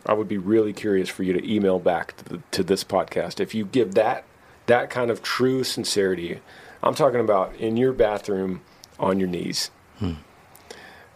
[0.06, 3.40] I would be really curious for you to email back to, the, to this podcast.
[3.40, 4.24] If you give that
[4.68, 6.40] that kind of true sincerity,
[6.84, 8.62] I'm talking about in your bathroom
[9.00, 9.72] on your knees.
[10.00, 10.14] Hmm.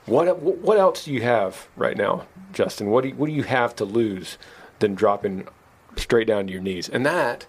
[0.06, 2.90] What what else do you have right now, Justin?
[2.90, 4.38] What do you, what do you have to lose
[4.80, 5.48] than dropping
[5.96, 6.90] straight down to your knees?
[6.90, 7.46] And that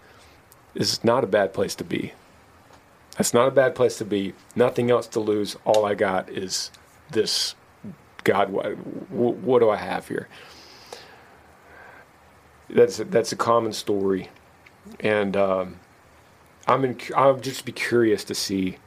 [0.74, 2.12] is not a bad place to be.
[3.16, 4.34] That's not a bad place to be.
[4.55, 5.57] Nothing else to lose.
[5.64, 6.70] All I got is
[7.11, 7.55] this.
[8.24, 8.76] God, what,
[9.11, 10.28] what do I have here?
[12.70, 14.30] That's a, that's a common story,
[15.00, 15.80] and um,
[16.66, 18.78] I'm in, I'll just be curious to see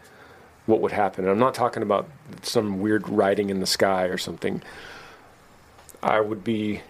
[0.65, 1.26] what would happen.
[1.26, 2.09] And I'm not talking about
[2.41, 4.61] some weird writing in the sky or something.
[6.01, 6.82] I would be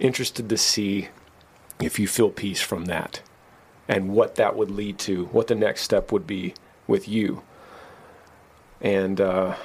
[0.00, 1.08] interested to see
[1.80, 3.22] if you feel peace from that
[3.86, 6.54] and what that would lead to, what the next step would be
[6.86, 7.42] with you.
[8.80, 9.56] And uh,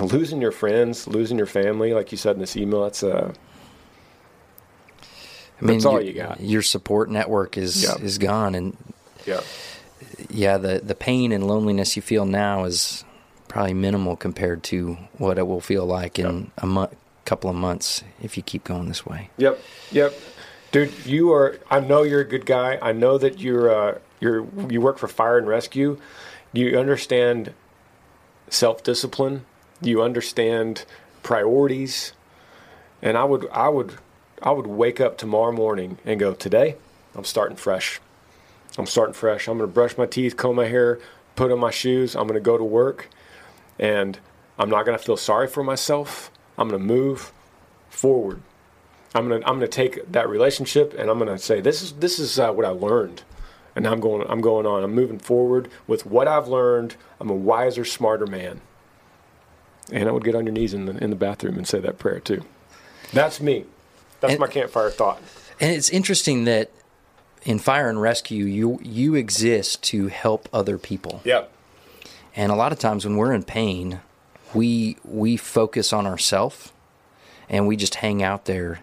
[0.00, 3.34] losing your friends, losing your family, like you said in this email, that's a.
[5.62, 6.40] I mean, that's all you got.
[6.40, 8.04] Your support network is yeah.
[8.04, 8.76] is gone, and
[9.26, 9.40] yeah
[10.30, 13.04] yeah, the the pain and loneliness you feel now is
[13.48, 16.50] probably minimal compared to what it will feel like in yep.
[16.58, 19.30] a month, couple of months if you keep going this way.
[19.36, 19.60] Yep,
[19.90, 20.14] yep,
[20.70, 20.92] dude.
[21.06, 21.58] You are.
[21.70, 22.78] I know you're a good guy.
[22.80, 23.70] I know that you're.
[23.70, 24.46] Uh, you're.
[24.70, 25.98] You work for fire and rescue.
[26.52, 27.52] You understand
[28.48, 29.44] self discipline.
[29.80, 30.84] You understand
[31.22, 32.12] priorities.
[33.00, 33.48] And I would.
[33.50, 33.94] I would.
[34.42, 36.34] I would wake up tomorrow morning and go.
[36.34, 36.76] Today,
[37.14, 38.00] I'm starting fresh.
[38.76, 39.46] I'm starting fresh.
[39.46, 40.98] I'm going to brush my teeth, comb my hair,
[41.36, 42.16] put on my shoes.
[42.16, 43.08] I'm going to go to work,
[43.78, 44.18] and
[44.58, 46.30] I'm not going to feel sorry for myself.
[46.58, 47.32] I'm going to move
[47.88, 48.42] forward.
[49.14, 51.82] I'm going to I'm going to take that relationship and I'm going to say this
[51.82, 53.22] is this is uh, what I learned,
[53.76, 54.82] and I'm going I'm going on.
[54.82, 56.96] I'm moving forward with what I've learned.
[57.20, 58.60] I'm a wiser, smarter man.
[59.90, 61.98] And I would get on your knees in the in the bathroom and say that
[61.98, 62.42] prayer too.
[63.12, 63.66] That's me.
[64.22, 65.20] That's and, my campfire thought.
[65.60, 66.70] And it's interesting that
[67.42, 71.20] in fire and rescue, you you exist to help other people.
[71.24, 71.52] Yep.
[72.34, 74.00] And a lot of times when we're in pain,
[74.54, 76.72] we we focus on ourselves
[77.48, 78.80] and we just hang out there.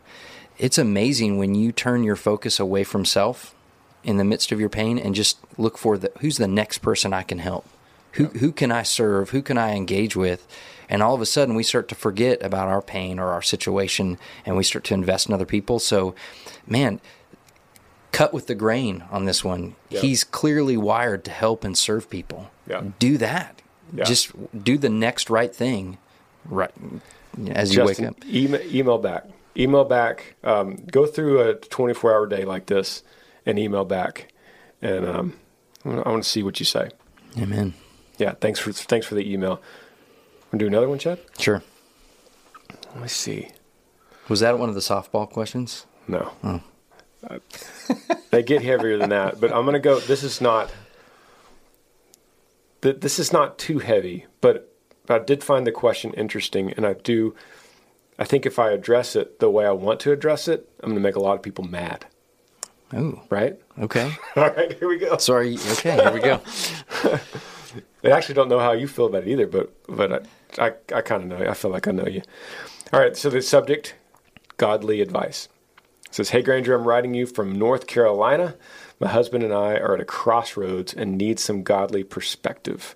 [0.58, 3.56] It's amazing when you turn your focus away from self
[4.04, 7.14] in the midst of your pain and just look for the who's the next person
[7.14, 7.66] I can help.
[8.14, 8.36] Who yep.
[8.36, 9.30] who can I serve?
[9.30, 10.46] Who can I engage with?
[10.90, 14.18] And all of a sudden we start to forget about our pain or our situation
[14.46, 15.80] and we start to invest in other people.
[15.80, 16.16] So
[16.66, 17.00] man,
[18.12, 19.76] cut with the grain on this one.
[19.90, 20.02] Yep.
[20.02, 22.50] He's clearly wired to help and serve people.
[22.68, 22.84] Yeah.
[22.98, 23.62] Do that.
[23.94, 24.04] Yeah.
[24.04, 24.32] Just
[24.64, 25.98] do the next right thing
[26.46, 26.72] right
[27.50, 28.26] as you Justin, wake up.
[28.26, 29.26] Email, email back.
[29.58, 30.36] Email back.
[30.44, 33.04] Um, go through a 24 hour day like this
[33.46, 34.32] and email back.
[34.82, 35.40] And um,
[35.86, 36.90] I want to see what you say.
[37.38, 37.74] Amen.
[38.18, 38.34] Yeah.
[38.34, 39.62] Thanks for thanks for the email.
[40.52, 41.20] Want to do another one, Chad?
[41.38, 41.62] Sure.
[42.94, 43.50] Let me see.
[44.28, 45.86] Was that one of the softball questions?
[46.08, 46.32] No.
[46.44, 46.62] Oh.
[48.32, 50.00] they get heavier than that, but I'm going to go.
[50.00, 50.72] This is not.
[52.82, 54.74] This is not too heavy, but
[55.10, 57.36] I did find the question interesting, and I do.
[58.18, 60.96] I think if I address it the way I want to address it, I'm going
[60.96, 62.06] to make a lot of people mad.
[62.94, 63.60] Oh, right.
[63.78, 64.12] Okay.
[64.36, 64.78] All right.
[64.78, 65.18] Here we go.
[65.18, 65.58] Sorry.
[65.74, 65.96] Okay.
[65.96, 66.42] Here we go.
[68.04, 70.28] I actually don't know how you feel about it either, but but
[70.58, 71.44] I I, I kind of know.
[71.44, 71.50] You.
[71.50, 72.22] I feel like I know you.
[72.94, 73.16] All right.
[73.16, 73.96] So the subject:
[74.58, 75.48] godly advice.
[76.10, 78.56] It says, Hey Granger, I'm writing you from North Carolina.
[79.00, 82.96] My husband and I are at a crossroads and need some godly perspective.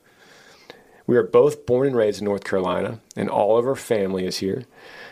[1.06, 4.38] We are both born and raised in North Carolina, and all of our family is
[4.38, 4.64] here.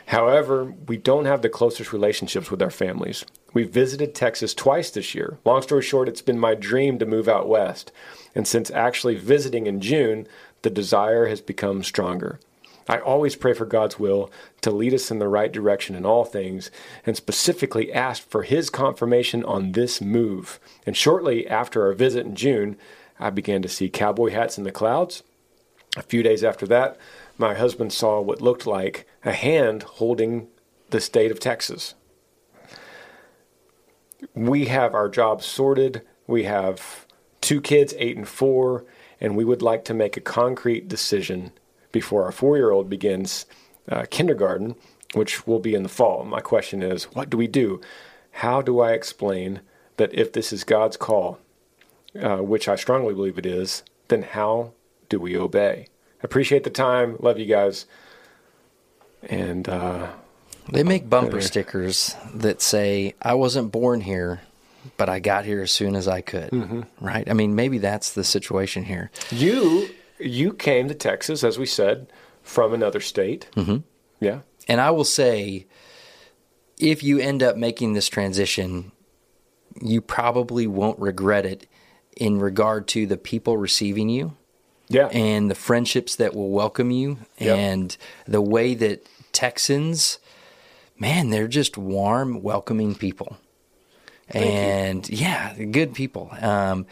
[0.07, 3.23] However, we don't have the closest relationships with our families.
[3.53, 5.37] We visited Texas twice this year.
[5.45, 7.91] Long story short, it's been my dream to move out west.
[8.33, 10.27] And since actually visiting in June,
[10.61, 12.39] the desire has become stronger.
[12.87, 16.25] I always pray for God's will to lead us in the right direction in all
[16.25, 16.71] things,
[17.05, 20.59] and specifically asked for His confirmation on this move.
[20.85, 22.77] And shortly after our visit in June,
[23.19, 25.23] I began to see cowboy hats in the clouds.
[25.95, 26.97] A few days after that,
[27.37, 30.47] my husband saw what looked like a hand holding
[30.89, 31.93] the state of Texas.
[34.33, 36.01] We have our jobs sorted.
[36.27, 37.05] We have
[37.41, 38.85] two kids, eight and four,
[39.19, 41.51] and we would like to make a concrete decision
[41.91, 43.45] before our four year old begins
[43.89, 44.75] uh, kindergarten,
[45.13, 46.23] which will be in the fall.
[46.23, 47.81] My question is what do we do?
[48.35, 49.61] How do I explain
[49.97, 51.39] that if this is God's call,
[52.21, 54.71] uh, which I strongly believe it is, then how
[55.09, 55.87] do we obey?
[56.23, 57.17] Appreciate the time.
[57.19, 57.85] Love you guys.
[59.23, 60.07] and uh,
[60.71, 64.41] they make bumper stickers that say, "I wasn't born here."
[64.97, 66.81] But I got here as soon as I could, mm-hmm.
[66.99, 67.29] right?
[67.29, 69.11] I mean, maybe that's the situation here.
[69.29, 72.11] You you came to Texas, as we said,
[72.43, 73.47] from another state.
[73.55, 73.77] Mm-hmm.
[74.19, 74.39] Yeah.
[74.67, 75.65] And I will say,
[76.77, 78.91] if you end up making this transition,
[79.81, 81.67] you probably won't regret it
[82.17, 84.35] in regard to the people receiving you.
[84.87, 85.07] Yeah.
[85.07, 87.95] And the friendships that will welcome you and
[88.27, 90.19] the way that Texans,
[90.99, 93.37] man, they're just warm, welcoming people.
[94.35, 95.17] And you.
[95.17, 96.31] yeah, good people.
[96.39, 96.85] Um,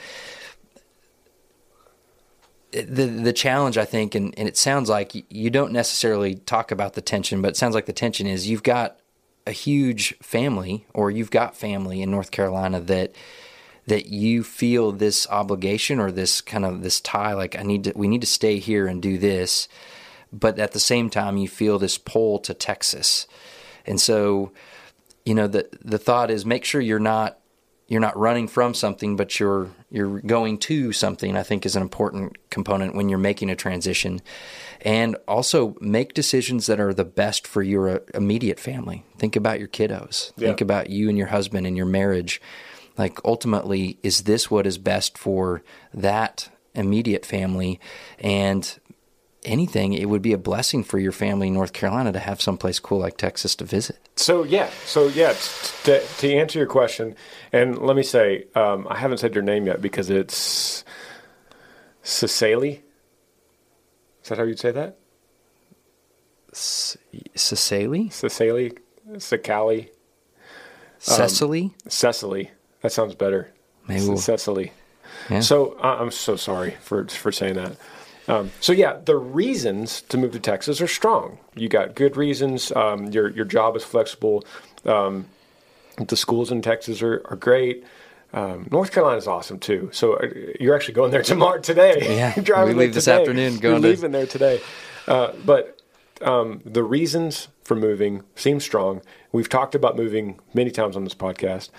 [2.72, 6.94] the the challenge I think, and, and it sounds like you don't necessarily talk about
[6.94, 9.00] the tension, but it sounds like the tension is you've got
[9.48, 13.14] a huge family, or you've got family in North Carolina that
[13.88, 17.94] that you feel this obligation or this kind of this tie, like I need to,
[17.96, 19.68] we need to stay here and do this,
[20.32, 23.26] but at the same time you feel this pull to Texas,
[23.86, 24.52] and so
[25.26, 27.40] you know the the thought is make sure you're not
[27.90, 31.36] you're not running from something, but you're you're going to something.
[31.36, 34.22] I think is an important component when you're making a transition,
[34.82, 39.04] and also make decisions that are the best for your uh, immediate family.
[39.18, 40.32] Think about your kiddos.
[40.38, 40.50] Yeah.
[40.50, 42.40] Think about you and your husband and your marriage.
[42.96, 47.80] Like ultimately, is this what is best for that immediate family?
[48.20, 48.80] And
[49.44, 52.80] anything, it would be a blessing for your family in North Carolina to have someplace
[52.80, 53.98] cool like Texas to visit.
[54.16, 55.34] So yeah, so yeah,
[55.84, 57.16] to, to answer your question,
[57.52, 60.84] and let me say, um, I haven't said your name yet because it's
[62.04, 62.84] Cecily.
[64.24, 64.98] Is that how you'd say that?
[66.52, 68.10] Cecily?
[68.10, 68.78] Cecily?
[69.18, 69.90] Cecily?
[71.00, 71.64] Cecily?
[71.64, 72.52] Um, Cecily.
[72.82, 73.52] That sounds better.
[73.88, 74.18] Maybe we'll...
[74.18, 74.72] Cecily.
[75.30, 75.42] Yeah.
[75.42, 77.78] So I'm so sorry for for saying that.
[78.30, 81.40] Um, so yeah, the reasons to move to Texas are strong.
[81.56, 82.72] You got good reasons.
[82.72, 84.46] Um, your your job is flexible.
[84.86, 85.26] Um,
[85.98, 87.84] the schools in Texas are, are great.
[88.32, 89.90] Um, North Carolina is awesome too.
[89.92, 90.28] So uh,
[90.60, 92.16] you're actually going there tomorrow today.
[92.16, 93.20] Yeah, driving we leave this today.
[93.20, 93.58] afternoon.
[93.58, 94.62] Going you're leaving there today.
[95.08, 95.82] Uh, but
[96.22, 99.02] um, the reasons for moving seem strong.
[99.32, 101.70] We've talked about moving many times on this podcast.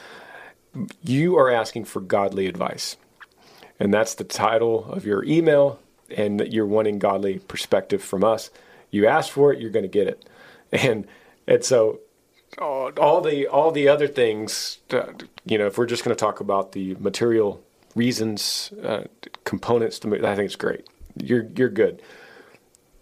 [1.02, 2.96] You are asking for godly advice,
[3.78, 5.78] and that's the title of your email
[6.16, 8.50] and that you're wanting godly perspective from us,
[8.90, 10.24] you ask for it, you're going to get it.
[10.72, 11.08] And
[11.48, 11.98] and so
[12.58, 15.12] all the all the other things, uh,
[15.44, 17.60] you know, if we're just going to talk about the material
[17.94, 19.04] reasons, uh,
[19.44, 20.86] components to I think it's great.
[21.16, 22.02] You're you're good.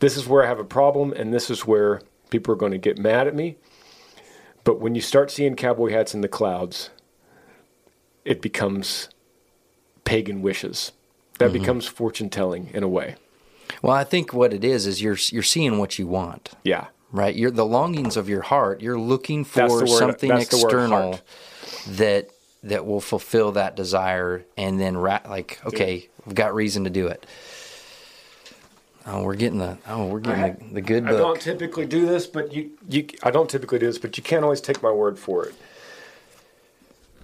[0.00, 2.00] This is where I have a problem, and this is where
[2.30, 3.56] people are going to get mad at me.
[4.64, 6.90] But when you start seeing cowboy hats in the clouds,
[8.24, 9.08] it becomes
[10.04, 10.92] pagan wishes
[11.38, 11.58] that mm-hmm.
[11.58, 13.16] becomes fortune telling in a way.
[13.82, 16.50] Well, I think what it is is you're you're seeing what you want.
[16.64, 16.88] Yeah.
[17.10, 17.34] Right.
[17.34, 18.82] You're the longings of your heart.
[18.82, 21.20] You're looking for something external
[21.88, 22.30] that
[22.64, 27.06] that will fulfill that desire, and then ra- like, okay, we've got reason to do
[27.06, 27.24] it.
[29.06, 31.14] Oh, we're getting the oh, we're getting I, the, the, good book.
[31.14, 34.22] I don't typically do this, but you you I don't typically do this, but you
[34.22, 35.54] can't always take my word for it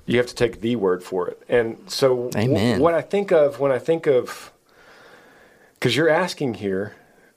[0.06, 1.42] you have to take the word for it.
[1.48, 4.52] And so, w- what I think of when I think of,
[5.74, 6.94] because you're asking here,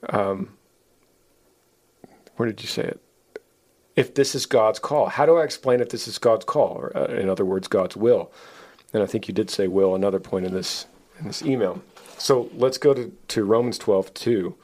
[0.10, 0.54] um,
[2.36, 3.02] where did you say it?
[3.96, 6.96] If this is God's call, how do I explain if this is God's call, or
[6.96, 8.32] uh, in other words, God's will?
[8.94, 10.86] And I think you did say will another point in this
[11.20, 11.82] in this email.
[12.18, 14.56] So let's go to, to Romans 12, 2,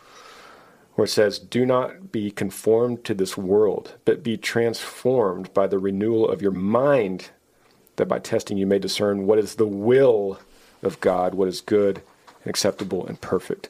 [0.95, 5.79] where it says, Do not be conformed to this world, but be transformed by the
[5.79, 7.29] renewal of your mind
[7.95, 10.39] that by testing you may discern what is the will
[10.81, 12.01] of God, what is good
[12.43, 13.69] and acceptable and perfect.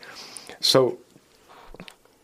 [0.59, 0.97] So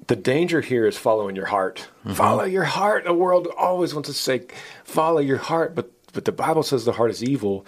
[0.08, 1.88] the danger here is following your heart.
[2.00, 2.14] Mm-hmm.
[2.14, 3.06] Follow your heart.
[3.06, 4.44] The world always wants to say,
[4.84, 7.66] follow your heart, but but the Bible says the heart is evil,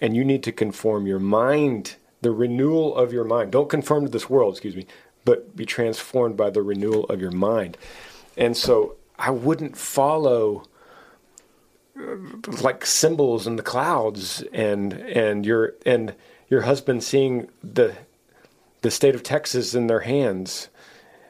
[0.00, 3.52] and you need to conform your mind, the renewal of your mind.
[3.52, 4.86] Don't conform to this world, excuse me,
[5.24, 7.76] but be transformed by the renewal of your mind.
[8.36, 10.64] And so I wouldn't follow
[12.62, 16.14] like symbols in the clouds and and your and
[16.48, 17.94] your husband seeing the
[18.82, 20.68] the state of Texas in their hands.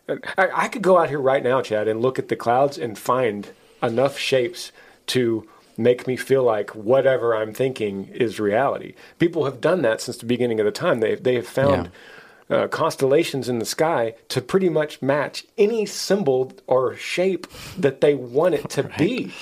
[0.09, 2.99] I, I could go out here right now, Chad, and look at the clouds and
[2.99, 3.49] find
[3.83, 4.71] enough shapes
[5.07, 8.95] to make me feel like whatever I'm thinking is reality.
[9.19, 11.01] People have done that since the beginning of the time.
[11.01, 11.91] They they have found
[12.49, 12.57] yeah.
[12.57, 17.47] uh, constellations in the sky to pretty much match any symbol or shape
[17.79, 18.99] that they want it to right.
[18.99, 19.35] be.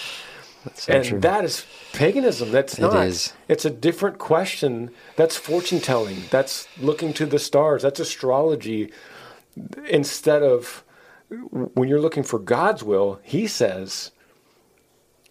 [0.75, 2.51] So and that is paganism.
[2.51, 2.97] That's not.
[2.97, 3.33] It is.
[3.49, 4.91] It's a different question.
[5.17, 6.25] That's fortune telling.
[6.31, 7.83] That's looking to the stars.
[7.83, 8.93] That's astrology.
[9.89, 10.85] Instead of
[11.29, 14.11] when you're looking for God's will, He says,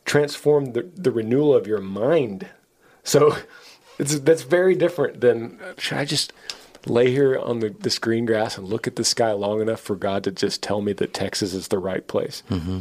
[0.05, 2.47] transform the, the renewal of your mind.
[3.03, 3.37] So
[3.99, 6.33] it's, that's very different than should I just
[6.85, 9.95] lay here on the, this green grass and look at the sky long enough for
[9.95, 12.43] God to just tell me that Texas is the right place?
[12.49, 12.79] Mm-hmm.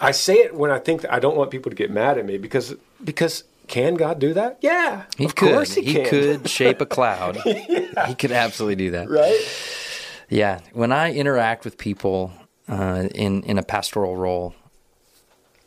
[0.00, 2.26] I say it when I think that I don't want people to get mad at
[2.26, 4.58] me because because can God do that?
[4.60, 5.52] Yeah, he of could.
[5.52, 7.38] course he, he could shape a cloud.
[7.46, 8.06] yeah.
[8.06, 9.08] He could absolutely do that.
[9.08, 9.40] Right.
[10.28, 10.60] Yeah.
[10.72, 12.32] When I interact with people
[12.68, 14.54] uh, in in a pastoral role,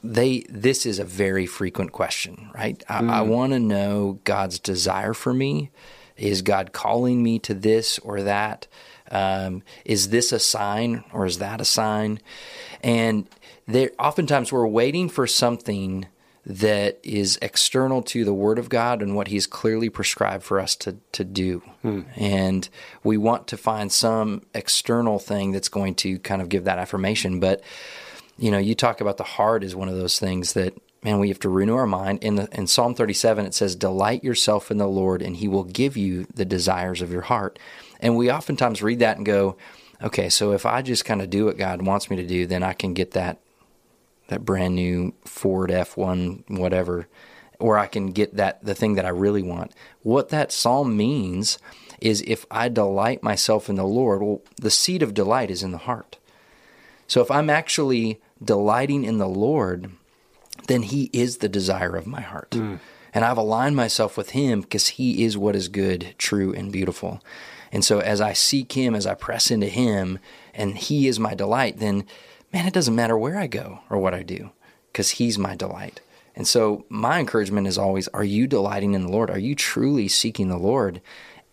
[0.04, 2.84] they this is a very frequent question, right?
[2.88, 3.10] I, mm.
[3.10, 5.72] I want to know God's desire for me.
[6.18, 8.68] Is God calling me to this or that?
[9.10, 12.20] Um, is this a sign or is that a sign?
[12.84, 13.28] And
[13.68, 16.08] there, oftentimes we're waiting for something
[16.46, 20.78] that is external to the Word of God and what He's clearly prescribed for us
[20.78, 21.62] to, to do.
[21.82, 22.04] Hmm.
[22.16, 22.70] And
[23.04, 27.42] we want to find some external thing that's going to kind of give that affirmation.
[27.42, 27.62] But,
[28.38, 31.28] you know, you talk about the heart is one of those things that, man, we
[31.28, 32.24] have to renew our mind.
[32.24, 35.66] In, the, in Psalm 37, it says, Delight yourself in the Lord, and He will
[35.66, 37.60] give you the desires of your heart.
[38.00, 39.58] And we oftentimes read that and go,
[40.02, 42.64] okay, so if I just kind of do what God wants me to do, then
[42.64, 43.40] I can get that
[44.28, 47.08] that brand new Ford F1 whatever
[47.60, 49.74] or I can get that the thing that I really want.
[50.04, 51.58] What that psalm means
[52.00, 55.72] is if I delight myself in the Lord, well the seed of delight is in
[55.72, 56.18] the heart.
[57.08, 59.92] So if I'm actually delighting in the Lord,
[60.68, 62.52] then he is the desire of my heart.
[62.52, 62.80] Mm.
[63.14, 67.22] And I've aligned myself with him because he is what is good, true and beautiful.
[67.72, 70.20] And so as I seek him, as I press into him,
[70.54, 72.06] and he is my delight, then
[72.54, 74.52] man, it doesn't matter where I go or what I do
[74.92, 76.02] because He's my delight.
[76.36, 79.30] And so, my encouragement is always are you delighting in the Lord?
[79.30, 81.02] Are you truly seeking the Lord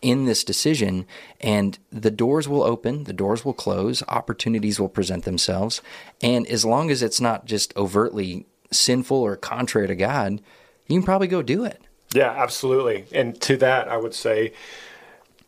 [0.01, 1.07] in this decision?
[1.41, 5.81] And the doors will open, the doors will close, opportunities will present themselves.
[6.21, 10.41] And as long as it's not just overtly sinful or contrary to God,
[10.87, 11.81] you can probably go do it.
[12.13, 13.05] Yeah, absolutely.
[13.11, 14.53] And to that, I would say,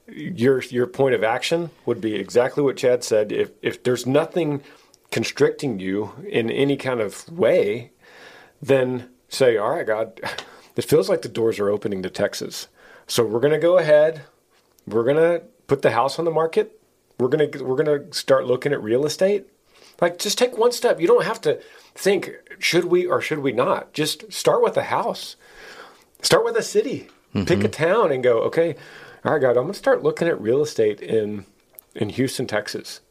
[0.07, 3.31] your your point of action would be exactly what Chad said.
[3.31, 4.63] If if there's nothing
[5.11, 7.91] constricting you in any kind of way,
[8.61, 10.19] then say, all right, God,
[10.75, 12.67] it feels like the doors are opening to Texas.
[13.07, 14.23] So we're going to go ahead.
[14.85, 16.79] We're going to put the house on the market.
[17.19, 19.47] We're going to we're going to start looking at real estate.
[19.99, 21.01] Like just take one step.
[21.01, 21.59] You don't have to
[21.95, 23.93] think should we or should we not.
[23.93, 25.35] Just start with a house.
[26.21, 27.07] Start with a city.
[27.33, 27.45] Mm-hmm.
[27.45, 28.75] Pick a town and go, okay,
[29.25, 31.45] all right, God, I'm going to start looking at real estate in
[31.95, 33.01] in Houston, Texas.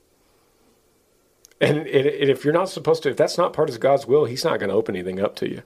[1.61, 4.61] And, if you're not supposed to, if that's not part of God's will, He's not
[4.61, 5.63] going to open anything up to you.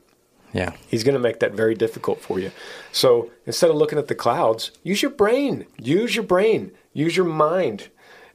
[0.52, 0.72] Yeah.
[0.88, 2.50] He's going to make that very difficult for you.
[2.92, 5.66] So instead of looking at the clouds, use your brain.
[5.78, 6.72] Use your brain.
[6.92, 7.88] Use your mind,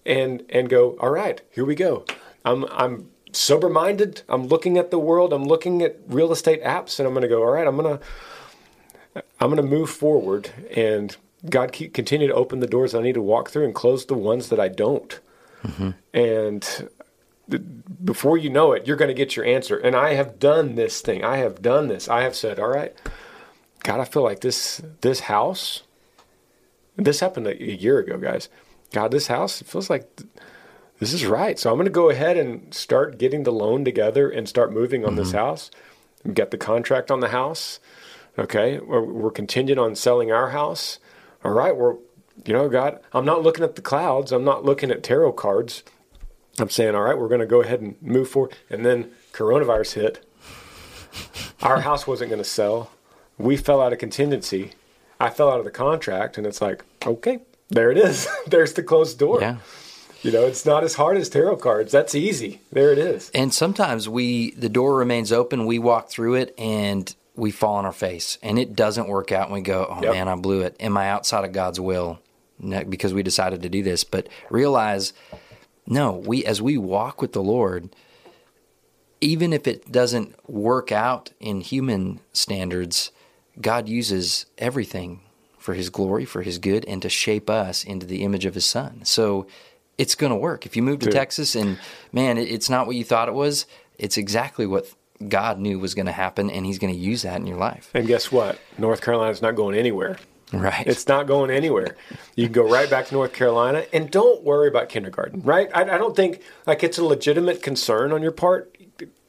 [0.06, 0.98] and and go.
[1.02, 2.06] All right, here we go.
[2.46, 4.22] I'm I'm sober minded.
[4.30, 5.34] I'm looking at the world.
[5.34, 7.44] I'm looking at real estate apps, and I'm going to go.
[7.44, 11.16] All right, I'm going to I'm going to move forward, and
[11.50, 14.14] God keep, continue to open the doors I need to walk through, and close the
[14.14, 15.20] ones that I don't.
[15.64, 15.90] Mm-hmm.
[16.14, 16.90] And
[18.04, 19.78] before you know it, you're going to get your answer.
[19.78, 21.24] And I have done this thing.
[21.24, 22.08] I have done this.
[22.08, 22.96] I have said, all right,
[23.84, 25.84] God, I feel like this this house.
[26.98, 28.50] This happened a, a year ago, guys.
[28.94, 30.22] God, this house it feels like
[31.00, 31.60] this is right.
[31.60, 35.04] So I'm going to go ahead and start getting the loan together and start moving
[35.04, 35.20] on mm-hmm.
[35.20, 35.72] this house.
[36.34, 37.80] Get the contract on the house.
[38.38, 41.00] Okay, we're, we're contingent on selling our house.
[41.44, 41.96] All right, we're
[42.44, 44.32] you know, God, I'm not looking at the clouds.
[44.32, 45.84] I'm not looking at tarot cards.
[46.60, 48.56] I'm saying, all right, we're going to go ahead and move forward.
[48.70, 50.26] And then coronavirus hit.
[51.62, 52.92] Our house wasn't going to sell.
[53.38, 54.72] We fell out of contingency.
[55.20, 57.40] I fell out of the contract, and it's like, okay,
[57.70, 58.28] there it is.
[58.48, 59.42] There's the closed door.
[59.42, 59.58] Yeah.
[60.22, 61.92] You know, it's not as hard as tarot cards.
[61.92, 62.62] That's easy.
[62.72, 63.30] There it is.
[63.34, 65.66] And sometimes we, the door remains open.
[65.66, 69.46] We walk through it, and we fall on our face, and it doesn't work out.
[69.46, 70.14] And we go, oh yep.
[70.14, 70.76] man, I blew it.
[70.80, 72.20] Am I outside of God's will?
[72.90, 75.12] Because we decided to do this, but realize
[75.88, 77.96] no, we as we walk with the Lord,
[79.22, 83.12] even if it doesn't work out in human standards,
[83.60, 85.22] God uses everything
[85.58, 88.66] for his glory, for his good, and to shape us into the image of his
[88.66, 89.02] son.
[89.04, 89.48] So
[89.98, 90.66] it's going to work.
[90.66, 91.14] If you move to Dude.
[91.14, 91.80] Texas and
[92.12, 93.66] man, it's not what you thought it was,
[93.98, 94.88] it's exactly what
[95.28, 97.90] God knew was going to happen, and he's going to use that in your life.
[97.94, 98.60] And guess what?
[98.78, 100.18] North Carolina's not going anywhere.
[100.54, 100.86] Right.
[100.86, 101.96] It's not going anywhere.
[102.36, 105.70] You can go right back to North Carolina and don't worry about kindergarten, right?
[105.74, 108.78] I, I don't think like it's a legitimate concern on your part,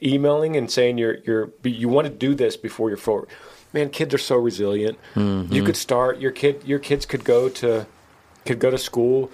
[0.02, 3.28] emailing and saying you're you're you want to do this before you're forward.
[3.72, 4.98] Man, kids are so resilient.
[5.14, 5.52] Mm-hmm.
[5.52, 7.86] You could start your kid your kids could go to
[8.44, 9.30] could go to school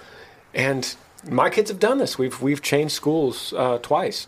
[0.55, 0.95] and
[1.29, 2.19] my kids have done this.
[2.19, 4.27] We've we've changed schools uh, twice,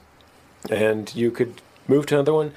[0.71, 2.53] and you could move to another one.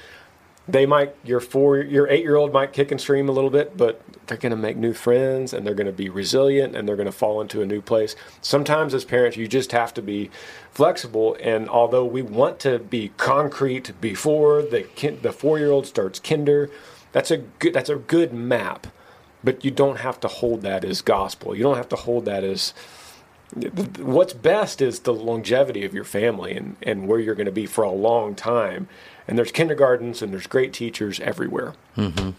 [0.68, 3.78] They might your four your eight year old might kick and scream a little bit,
[3.78, 6.96] but they're going to make new friends and they're going to be resilient and they're
[6.96, 8.16] going to fall into a new place.
[8.42, 10.30] Sometimes as parents, you just have to be
[10.72, 11.38] flexible.
[11.42, 14.86] And although we want to be concrete before the
[15.22, 16.70] the four year old starts kinder,
[17.12, 18.88] that's a good that's a good map,
[19.44, 21.56] but you don't have to hold that as gospel.
[21.56, 22.74] You don't have to hold that as
[24.00, 27.66] what's best is the longevity of your family and, and where you're going to be
[27.66, 28.90] for a long time.
[29.28, 31.74] And there's kindergartens and there's great teachers everywhere.
[31.96, 32.32] Mm-hmm.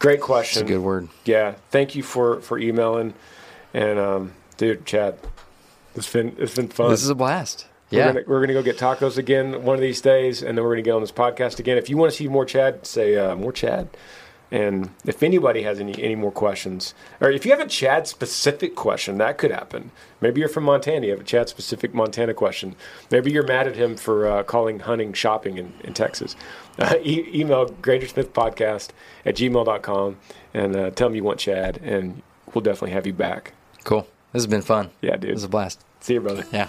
[0.00, 0.62] Great question.
[0.62, 1.08] That's a good word.
[1.24, 1.54] Yeah.
[1.70, 3.14] Thank you for, for emailing.
[3.72, 5.18] And, um, dude, Chad,
[5.94, 6.90] it's been, it's been fun.
[6.90, 7.66] This is a blast.
[7.90, 8.06] Yeah.
[8.06, 10.74] We're gonna, we're gonna go get tacos again one of these days, and then we're
[10.74, 11.76] gonna get on this podcast again.
[11.76, 13.88] If you want to see more Chad, say uh, more Chad.
[14.52, 18.74] And if anybody has any, any more questions, or if you have a Chad specific
[18.74, 19.92] question, that could happen.
[20.20, 22.74] Maybe you're from Montana, you have a Chad specific Montana question.
[23.10, 26.34] Maybe you're mad at him for uh, calling hunting shopping in, in Texas.
[26.78, 28.88] Uh, e- email grangersmithpodcast
[29.24, 30.16] at gmail.com
[30.52, 32.22] and uh, tell him you want Chad, and
[32.52, 33.52] we'll definitely have you back.
[33.84, 34.02] Cool.
[34.32, 34.90] This has been fun.
[35.00, 35.30] Yeah, dude.
[35.30, 35.84] This is a blast.
[36.00, 36.44] See you, brother.
[36.52, 36.68] Yeah.